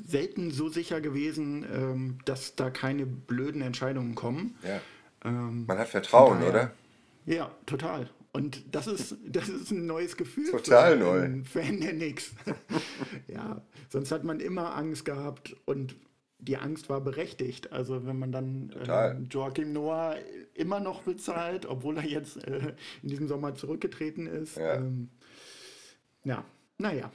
Selten 0.07 0.51
so 0.51 0.69
sicher 0.69 1.01
gewesen, 1.01 1.67
ähm, 1.73 2.19
dass 2.25 2.55
da 2.57 2.71
keine 2.71 3.07
blöden 3.07 3.63
Entscheidungen 3.63 4.15
kommen. 4.15 4.57
Ja. 4.63 4.81
Ähm, 5.25 5.67
man 5.67 5.79
hat 5.79 5.89
Vertrauen, 5.89 6.39
daher, 6.39 6.51
oder? 6.51 6.71
Ja, 7.27 7.51
total. 7.67 8.09
Und 8.33 8.75
das 8.75 8.87
ist, 8.87 9.17
das 9.27 9.49
ist 9.49 9.73
ein 9.73 9.87
neues 9.87 10.17
Gefühl. 10.17 10.51
Total 10.51 10.93
für 10.93 11.05
neu. 11.05 11.45
Fan 11.45 11.81
der 11.81 11.93
nix. 11.93 12.31
ja, 13.27 13.61
sonst 13.89 14.13
hat 14.13 14.23
man 14.23 14.39
immer 14.39 14.77
Angst 14.77 15.05
gehabt 15.05 15.57
und 15.65 15.97
die 16.40 16.57
Angst 16.57 16.88
war 16.88 17.00
berechtigt. 17.00 17.72
Also 17.72 18.07
wenn 18.07 18.18
man 18.18 18.33
dann 18.33 18.70
äh, 18.70 19.16
Joachim 19.31 19.72
Noah 19.72 20.16
immer 20.55 20.81
noch 20.81 21.03
bezahlt, 21.03 21.66
obwohl 21.66 21.98
er 21.98 22.07
jetzt 22.07 22.44
äh, 22.46 22.74
in 23.03 23.09
diesem 23.09 23.29
Sommer 23.29 23.55
zurückgetreten 23.55 24.26
ist. 24.26 24.57
Ja, 24.57 24.74
ähm, 24.76 25.11
ja. 26.24 26.44
naja. 26.79 27.12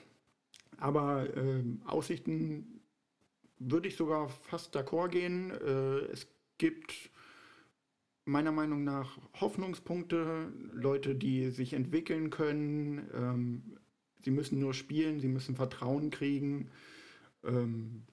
Aber 0.78 1.28
äh, 1.36 1.64
Aussichten 1.86 2.82
würde 3.60 3.88
ich 3.88 3.96
sogar 3.96 4.30
fast 4.30 4.76
d'accord 4.76 5.10
gehen. 5.10 5.52
Äh, 5.52 6.12
es 6.12 6.28
gibt 6.58 7.12
meiner 8.26 8.52
Meinung 8.52 8.84
nach 8.84 9.18
Hoffnungspunkte, 9.40 10.52
Leute, 10.74 11.16
die 11.16 11.52
sich 11.52 11.74
entwickeln 11.74 12.30
können. 12.30 13.08
Ähm, 13.14 13.78
sie 14.24 14.32
müssen 14.32 14.60
nur 14.60 14.74
spielen, 14.74 15.20
sie 15.20 15.28
müssen 15.28 15.56
Vertrauen 15.56 16.10
kriegen. 16.10 16.70
Ähm, 17.44 18.04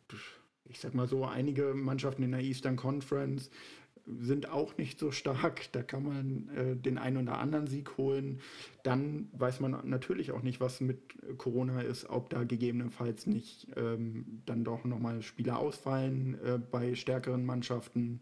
ich 0.72 0.80
sag 0.80 0.94
mal 0.94 1.06
so, 1.06 1.24
einige 1.24 1.74
Mannschaften 1.74 2.22
in 2.22 2.32
der 2.32 2.40
Eastern 2.40 2.76
Conference 2.76 3.50
sind 4.06 4.50
auch 4.50 4.76
nicht 4.78 4.98
so 4.98 5.10
stark. 5.12 5.70
Da 5.72 5.82
kann 5.82 6.02
man 6.02 6.48
äh, 6.56 6.76
den 6.76 6.98
einen 6.98 7.28
oder 7.28 7.38
anderen 7.38 7.66
Sieg 7.66 7.96
holen. 7.98 8.40
Dann 8.82 9.28
weiß 9.32 9.60
man 9.60 9.78
natürlich 9.84 10.32
auch 10.32 10.42
nicht, 10.42 10.60
was 10.60 10.80
mit 10.80 10.98
Corona 11.38 11.82
ist, 11.82 12.08
ob 12.08 12.30
da 12.30 12.44
gegebenenfalls 12.44 13.26
nicht 13.26 13.68
ähm, 13.76 14.42
dann 14.46 14.64
doch 14.64 14.84
nochmal 14.84 15.22
Spieler 15.22 15.58
ausfallen 15.58 16.38
äh, 16.44 16.58
bei 16.58 16.94
stärkeren 16.94 17.44
Mannschaften 17.44 18.20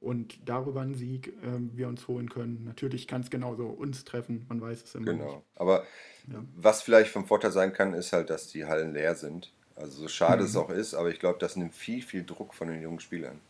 und 0.00 0.48
darüber 0.48 0.80
einen 0.80 0.94
Sieg 0.94 1.28
äh, 1.28 1.76
wir 1.76 1.88
uns 1.88 2.06
holen 2.08 2.30
können. 2.30 2.64
Natürlich 2.64 3.06
kann 3.06 3.22
es 3.22 3.30
genauso 3.30 3.66
uns 3.66 4.04
treffen, 4.04 4.46
man 4.48 4.60
weiß 4.60 4.84
es 4.84 4.94
immer. 4.94 5.12
Genau. 5.12 5.36
Nicht. 5.36 5.46
Aber 5.56 5.84
ja. 6.32 6.44
was 6.56 6.82
vielleicht 6.82 7.10
vom 7.10 7.26
Vorteil 7.26 7.52
sein 7.52 7.72
kann, 7.72 7.92
ist 7.94 8.12
halt, 8.12 8.30
dass 8.30 8.48
die 8.48 8.64
Hallen 8.64 8.92
leer 8.94 9.14
sind. 9.14 9.52
Also 9.80 10.02
so 10.02 10.08
schade 10.08 10.42
mhm. 10.42 10.48
es 10.48 10.56
auch 10.56 10.70
ist, 10.70 10.94
aber 10.94 11.10
ich 11.10 11.20
glaube, 11.20 11.38
das 11.38 11.56
nimmt 11.56 11.74
viel, 11.74 12.02
viel 12.02 12.24
Druck 12.24 12.54
von 12.54 12.68
den 12.68 12.82
jungen 12.82 13.00
Spielern. 13.00 13.40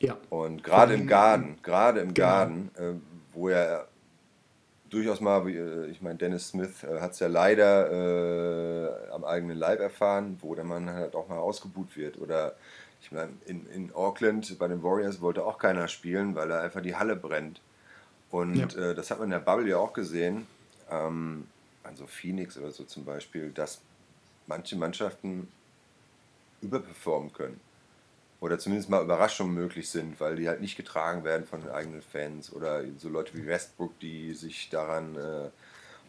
Ja. 0.00 0.16
Und 0.30 0.64
gerade 0.64 0.94
im 0.94 1.06
Garden, 1.06 1.58
gerade 1.62 2.00
im 2.00 2.14
genau. 2.14 2.26
Garden, 2.26 2.70
äh, 2.76 2.92
wo 3.32 3.48
er 3.48 3.88
durchaus 4.90 5.20
mal, 5.20 5.48
äh, 5.48 5.86
ich 5.86 6.02
meine, 6.02 6.16
Dennis 6.16 6.48
Smith 6.48 6.84
äh, 6.84 7.00
hat 7.00 7.12
es 7.12 7.20
ja 7.20 7.28
leider 7.28 7.90
äh, 7.90 9.10
am 9.10 9.24
eigenen 9.24 9.56
Leib 9.56 9.80
erfahren, 9.80 10.38
wo 10.40 10.54
der 10.54 10.64
Mann 10.64 10.90
halt 10.90 11.14
auch 11.14 11.28
mal 11.28 11.38
ausgebuht 11.38 11.96
wird. 11.96 12.18
Oder 12.18 12.54
ich 13.00 13.12
meine, 13.12 13.32
in, 13.46 13.66
in 13.66 13.94
Auckland 13.94 14.58
bei 14.58 14.68
den 14.68 14.82
Warriors 14.82 15.20
wollte 15.20 15.44
auch 15.44 15.58
keiner 15.58 15.88
spielen, 15.88 16.34
weil 16.34 16.48
da 16.48 16.60
einfach 16.60 16.80
die 16.80 16.96
Halle 16.96 17.16
brennt. 17.16 17.60
Und 18.30 18.74
ja. 18.74 18.90
äh, 18.90 18.94
das 18.94 19.10
hat 19.10 19.18
man 19.18 19.26
in 19.26 19.32
der 19.32 19.38
Bubble 19.40 19.68
ja 19.68 19.78
auch 19.78 19.92
gesehen. 19.92 20.46
Ähm, 20.90 21.46
also 21.82 22.06
Phoenix 22.06 22.56
oder 22.56 22.70
so 22.70 22.84
zum 22.84 23.04
Beispiel, 23.04 23.50
dass 23.50 23.80
manche 24.46 24.76
Mannschaften 24.76 25.48
überperformen 26.60 27.32
können. 27.32 27.60
Oder 28.40 28.58
zumindest 28.58 28.90
mal 28.90 29.02
Überraschungen 29.02 29.54
möglich 29.54 29.88
sind, 29.88 30.20
weil 30.20 30.36
die 30.36 30.48
halt 30.48 30.60
nicht 30.60 30.76
getragen 30.76 31.24
werden 31.24 31.46
von 31.46 31.62
den 31.62 31.70
eigenen 31.70 32.02
Fans. 32.02 32.52
Oder 32.52 32.82
so 32.98 33.08
Leute 33.08 33.34
wie 33.34 33.46
Westbrook, 33.46 33.98
die 34.00 34.34
sich 34.34 34.68
daran 34.68 35.16
äh, 35.16 35.50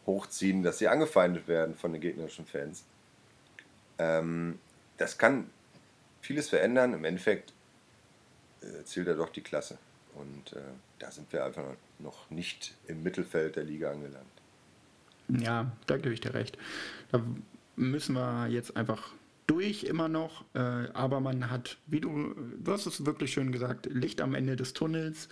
hochziehen, 0.06 0.64
dass 0.64 0.80
sie 0.80 0.88
angefeindet 0.88 1.48
werden 1.48 1.76
von 1.76 1.94
den 1.94 2.02
gegnerischen 2.02 2.46
Fans. 2.46 2.84
Ähm, 3.98 4.60
das 4.98 5.18
kann 5.18 5.50
vieles 6.22 6.50
verändern. 6.50 6.94
Im 6.94 7.06
Endeffekt 7.06 7.54
äh, 8.62 8.84
zählt 8.84 9.08
er 9.08 9.16
doch 9.16 9.30
die 9.30 9.42
Klasse. 9.42 9.78
Und 10.16 10.54
äh, 10.54 10.62
da 11.00 11.12
sind 11.12 11.32
wir 11.32 11.46
einfach 11.46 11.64
noch 12.00 12.30
nicht 12.30 12.74
im 12.88 13.04
Mittelfeld 13.04 13.56
der 13.56 13.64
Liga 13.64 13.92
angelangt. 13.92 14.26
Ja, 15.30 15.72
da 15.88 15.98
gebe 15.98 16.14
ich 16.14 16.22
dir 16.22 16.34
recht. 16.34 16.58
Da 17.12 17.22
müssen 17.76 18.16
wir 18.16 18.48
jetzt 18.48 18.76
einfach 18.76 19.14
durch 19.48 19.84
immer 19.84 20.08
noch, 20.08 20.44
äh, 20.54 20.60
aber 20.94 21.20
man 21.20 21.52
hat, 21.52 21.78
wie 21.86 22.00
du, 22.00 22.34
du 22.58 22.72
hast 22.72 22.88
es 22.88 23.06
wirklich 23.06 23.32
schön 23.32 23.52
gesagt, 23.52 23.88
Licht 23.92 24.22
am 24.22 24.34
Ende 24.34 24.56
des 24.56 24.74
Tunnels. 24.74 25.30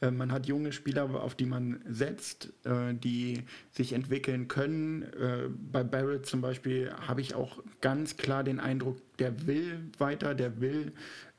Äh, 0.00 0.12
man 0.12 0.30
hat 0.30 0.46
junge 0.46 0.72
Spieler, 0.72 1.10
auf 1.10 1.34
die 1.34 1.46
man 1.46 1.82
setzt, 1.88 2.52
äh, 2.64 2.94
die 2.94 3.42
sich 3.72 3.92
entwickeln 3.92 4.46
können. 4.46 5.02
Äh, 5.02 5.48
bei 5.72 5.82
Barrett 5.82 6.26
zum 6.26 6.40
Beispiel 6.40 6.92
habe 6.92 7.20
ich 7.20 7.34
auch 7.34 7.62
ganz 7.80 8.16
klar 8.16 8.44
den 8.44 8.60
Eindruck, 8.60 8.98
der 9.18 9.46
will 9.46 9.90
weiter, 9.98 10.34
der 10.34 10.60
will 10.60 10.92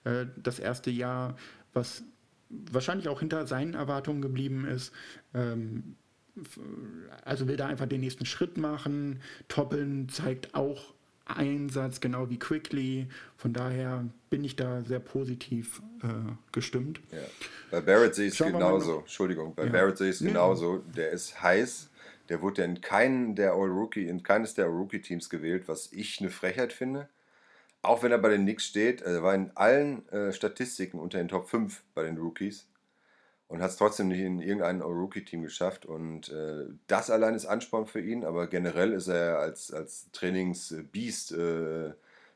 äh, 0.04 0.26
das 0.36 0.60
erste 0.60 0.92
Jahr, 0.92 1.38
was 1.74 2.04
wahrscheinlich 2.50 3.08
auch 3.08 3.20
hinter 3.20 3.48
seinen 3.48 3.74
Erwartungen 3.74 4.22
geblieben 4.22 4.66
ist. 4.66 4.92
Ähm, 5.34 5.96
also 7.24 7.48
will 7.48 7.58
da 7.58 7.68
einfach 7.68 7.88
den 7.88 8.02
nächsten 8.02 8.26
Schritt 8.26 8.58
machen. 8.58 9.22
Toppeln 9.48 10.10
zeigt 10.10 10.54
auch 10.56 10.94
Einsatz, 11.26 12.00
genau 12.00 12.30
wie 12.30 12.40
Quickly. 12.40 13.08
Von 13.38 13.54
daher 13.54 14.06
bin 14.30 14.44
ich 14.44 14.56
da 14.56 14.82
sehr 14.82 15.00
positiv 15.00 15.82
äh, 16.02 16.08
gestimmt. 16.52 17.02
Ja. 17.12 17.20
Bei 17.72 17.82
Barrett 17.82 18.16
sehe 18.16 18.28
ich 18.28 18.40
es 18.40 18.46
genauso. 18.46 19.00
Entschuldigung, 19.00 19.54
bei 19.56 19.66
ja. 19.66 19.72
Barrett 19.72 19.98
sehe 19.98 20.10
ich 20.10 20.16
es 20.16 20.26
genauso. 20.26 20.84
Der 20.96 21.12
ist 21.12 21.42
heiß. 21.42 21.90
Der 22.30 22.42
wurde 22.42 22.64
in 22.64 22.82
keinen 22.82 23.36
der 23.36 23.54
All-Rookie, 23.54 24.08
in 24.08 24.22
keines 24.22 24.54
der 24.54 24.66
All-Rookie-Teams 24.66 25.30
gewählt, 25.30 25.68
was 25.68 25.92
ich 25.94 26.20
eine 26.20 26.30
Frechheit 26.30 26.74
finde. 26.74 27.08
Auch 27.82 28.04
wenn 28.04 28.12
er 28.12 28.18
bei 28.18 28.30
den 28.30 28.42
Knicks 28.42 28.66
steht, 28.66 29.02
er 29.02 29.24
war 29.24 29.34
in 29.34 29.52
allen 29.56 30.08
äh, 30.10 30.34
Statistiken 30.34 31.00
unter 31.00 31.20
den 31.20 31.30
Top 31.30 31.50
5 31.50 31.84
bei 31.94 32.04
den 32.04 32.18
Rookies 32.18 32.68
und 33.48 33.62
hat 33.62 33.72
es 33.72 33.78
trotzdem 33.78 34.10
nicht 34.10 34.20
in 34.20 34.40
irgendein 34.40 34.82
All-Rookie-Team 34.82 35.42
geschafft. 35.42 35.86
Und 35.86 36.30
äh, 36.30 36.66
das 36.88 37.10
allein 37.10 37.34
ist 37.34 37.46
Ansporn 37.46 37.86
für 37.86 38.02
ihn, 38.02 38.26
aber 38.26 38.48
generell 38.48 38.94
ist 38.94 39.08
er 39.08 39.40
als, 39.40 39.72
als 39.72 40.10
Trainingsbiest 40.12 41.32
äh, 41.32 41.94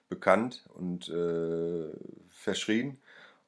bekannt 0.10 0.64
und 0.74 1.10
äh, 1.10 1.90
verschrien. 2.30 2.98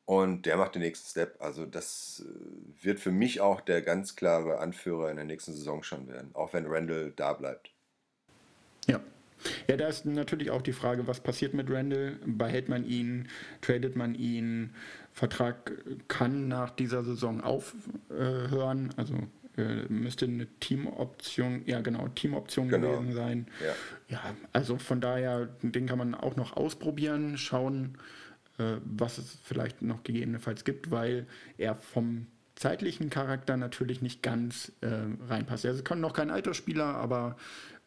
Und 0.05 0.45
der 0.45 0.57
macht 0.57 0.75
den 0.75 0.81
nächsten 0.81 1.09
Step. 1.09 1.41
Also 1.41 1.65
das 1.65 2.25
äh, 2.25 2.83
wird 2.83 2.99
für 2.99 3.11
mich 3.11 3.39
auch 3.39 3.61
der 3.61 3.81
ganz 3.81 4.15
klare 4.15 4.59
Anführer 4.59 5.09
in 5.09 5.15
der 5.15 5.25
nächsten 5.25 5.53
Saison 5.53 5.83
schon 5.83 6.07
werden, 6.09 6.31
auch 6.33 6.53
wenn 6.53 6.65
Randall 6.65 7.13
da 7.15 7.33
bleibt. 7.33 7.71
Ja. 8.87 8.99
Ja, 9.67 9.75
da 9.75 9.87
ist 9.87 10.05
natürlich 10.05 10.51
auch 10.51 10.61
die 10.61 10.71
Frage, 10.71 11.05
was 11.07 11.19
passiert 11.19 11.53
mit 11.53 11.69
Randall? 11.69 12.17
Behält 12.25 12.69
man 12.69 12.85
ihn? 12.85 13.27
Tradet 13.61 13.95
man 13.95 14.15
ihn? 14.15 14.73
Vertrag 15.13 15.71
kann 16.07 16.47
nach 16.47 16.71
dieser 16.71 17.03
Saison 17.03 17.41
aufhören. 17.41 18.93
also 18.97 19.15
äh, 19.57 19.85
müsste 19.87 20.25
eine 20.25 20.47
Teamoption, 20.59 21.61
ja 21.65 21.81
genau, 21.81 22.07
Teamoption 22.09 22.69
genau. 22.69 22.97
gewesen 22.97 23.13
sein. 23.13 23.47
Ja. 23.61 24.15
ja, 24.15 24.35
also 24.51 24.77
von 24.77 24.99
daher, 24.99 25.45
den 25.61 25.85
kann 25.85 25.99
man 25.99 26.15
auch 26.15 26.35
noch 26.35 26.57
ausprobieren, 26.57 27.37
schauen, 27.37 27.97
äh, 28.57 28.77
was 28.83 29.19
es 29.19 29.37
vielleicht 29.43 29.83
noch 29.83 30.03
gegebenenfalls 30.03 30.63
gibt, 30.63 30.89
weil 30.89 31.27
er 31.57 31.75
vom 31.75 32.25
zeitlichen 32.55 33.11
Charakter 33.11 33.55
natürlich 33.55 34.01
nicht 34.01 34.23
ganz 34.23 34.71
äh, 34.81 34.87
reinpasst. 35.27 35.65
Er 35.65 35.73
ist 35.73 35.87
noch 35.95 36.13
kein 36.13 36.31
alter 36.31 36.55
Spieler, 36.55 36.85
aber 36.85 37.37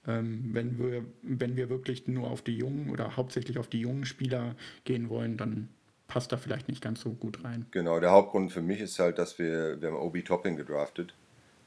ähm, 0.07 0.51
wenn, 0.53 0.79
wir, 0.79 1.05
wenn 1.23 1.57
wir 1.57 1.69
wirklich 1.69 2.07
nur 2.07 2.31
auf 2.31 2.43
die 2.43 2.57
jungen 2.57 2.91
oder 2.91 3.17
hauptsächlich 3.17 3.59
auf 3.59 3.69
die 3.69 3.81
jungen 3.81 4.05
Spieler 4.05 4.55
gehen 4.85 5.09
wollen, 5.09 5.37
dann 5.37 5.69
passt 6.09 6.33
da 6.33 6.37
vielleicht 6.37 6.69
nicht 6.69 6.83
ganz 6.83 7.01
so 7.01 7.11
gut 7.11 7.43
rein. 7.45 7.67
Genau, 7.71 8.01
der 8.01 8.11
Hauptgrund 8.11 8.53
für 8.53 8.63
mich 8.63 8.81
ist 8.81 8.99
halt, 8.99 9.19
dass 9.19 9.39
wir, 9.39 9.81
wir 9.81 9.89
haben 9.89 9.97
Obi 9.97 10.23
Topping 10.23 10.57
gedraftet. 10.57 11.15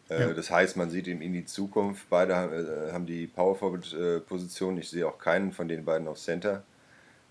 Äh, 0.10 0.22
ja. 0.22 0.34
Das 0.34 0.50
heißt, 0.50 0.78
man 0.78 0.90
sieht 0.90 1.08
ihn 1.08 1.22
in 1.22 1.34
die 1.34 1.46
Zukunft. 1.46 2.10
Beide 2.10 2.34
äh, 2.34 2.92
haben 2.94 3.06
die 3.06 3.28
Power 3.28 3.56
Forward-Position. 3.56 4.78
Ich 4.78 4.90
sehe 4.90 5.08
auch 5.08 5.20
keinen 5.20 5.52
von 5.52 5.68
den 5.68 5.86
beiden 5.86 6.08
auf 6.08 6.20
Center. 6.20 6.64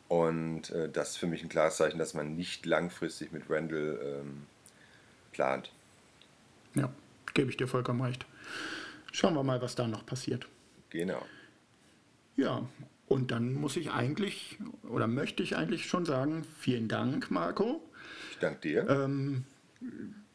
Und 0.08 0.70
äh, 0.70 0.88
das 0.88 1.10
ist 1.10 1.16
für 1.18 1.26
mich 1.26 1.42
ein 1.42 1.48
klares 1.48 1.76
Zeichen, 1.76 1.98
dass 1.98 2.14
man 2.14 2.36
nicht 2.36 2.64
langfristig 2.64 3.32
mit 3.32 3.44
Randall 3.50 3.98
ähm, 4.02 4.46
plant. 5.32 5.70
Ja, 6.74 6.90
gebe 7.34 7.50
ich 7.50 7.56
dir 7.56 7.68
vollkommen 7.68 8.00
recht. 8.00 8.26
Schauen 9.12 9.34
wir 9.34 9.42
mal, 9.42 9.60
was 9.60 9.74
da 9.74 9.86
noch 9.86 10.06
passiert. 10.06 10.46
Genau. 10.90 11.22
Ja, 12.36 12.66
und 13.08 13.30
dann 13.30 13.54
muss 13.54 13.76
ich 13.76 13.90
eigentlich 13.90 14.58
oder 14.88 15.06
möchte 15.06 15.42
ich 15.42 15.56
eigentlich 15.56 15.86
schon 15.86 16.04
sagen, 16.04 16.44
vielen 16.58 16.88
Dank, 16.88 17.30
Marco. 17.30 17.90
Ich 18.32 18.38
danke 18.38 18.60
dir. 18.60 18.88
Ähm, 18.88 19.44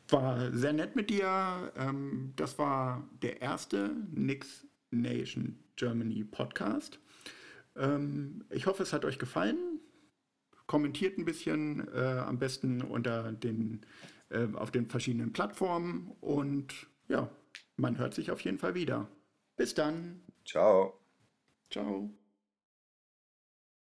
war 0.10 0.52
sehr 0.52 0.74
nett 0.74 0.96
mit 0.96 1.10
dir. 1.10 1.72
Ähm, 1.78 2.34
das 2.36 2.58
war 2.58 3.08
der 3.22 3.42
erste 3.42 3.96
Nix 4.12 4.66
Nation 4.92 5.60
Germany 5.76 6.24
Podcast. 6.24 7.00
Ähm, 7.76 8.46
ich 8.50 8.66
hoffe, 8.66 8.84
es 8.84 8.94
hat 8.94 9.06
euch 9.06 9.20
gefallen. 9.20 9.80
Kommentiert 10.66 11.18
ein 11.18 11.26
bisschen, 11.26 11.88
äh, 11.94 12.24
am 12.26 12.40
besten 12.40 12.82
unter 12.82 13.32
den, 13.32 13.86
äh, 14.30 14.48
auf 14.54 14.72
den 14.72 14.88
verschiedenen 14.88 15.34
Plattformen. 15.34 16.12
Und 16.22 16.74
ja, 17.08 17.30
man 17.76 17.98
hört 17.98 18.14
sich 18.14 18.32
auf 18.32 18.42
jeden 18.42 18.60
Fall 18.60 18.76
wieder. 18.76 19.08
Bis 19.56 19.74
dann. 19.74 20.22
Ciao. 20.46 21.00
Ciao. 21.70 22.14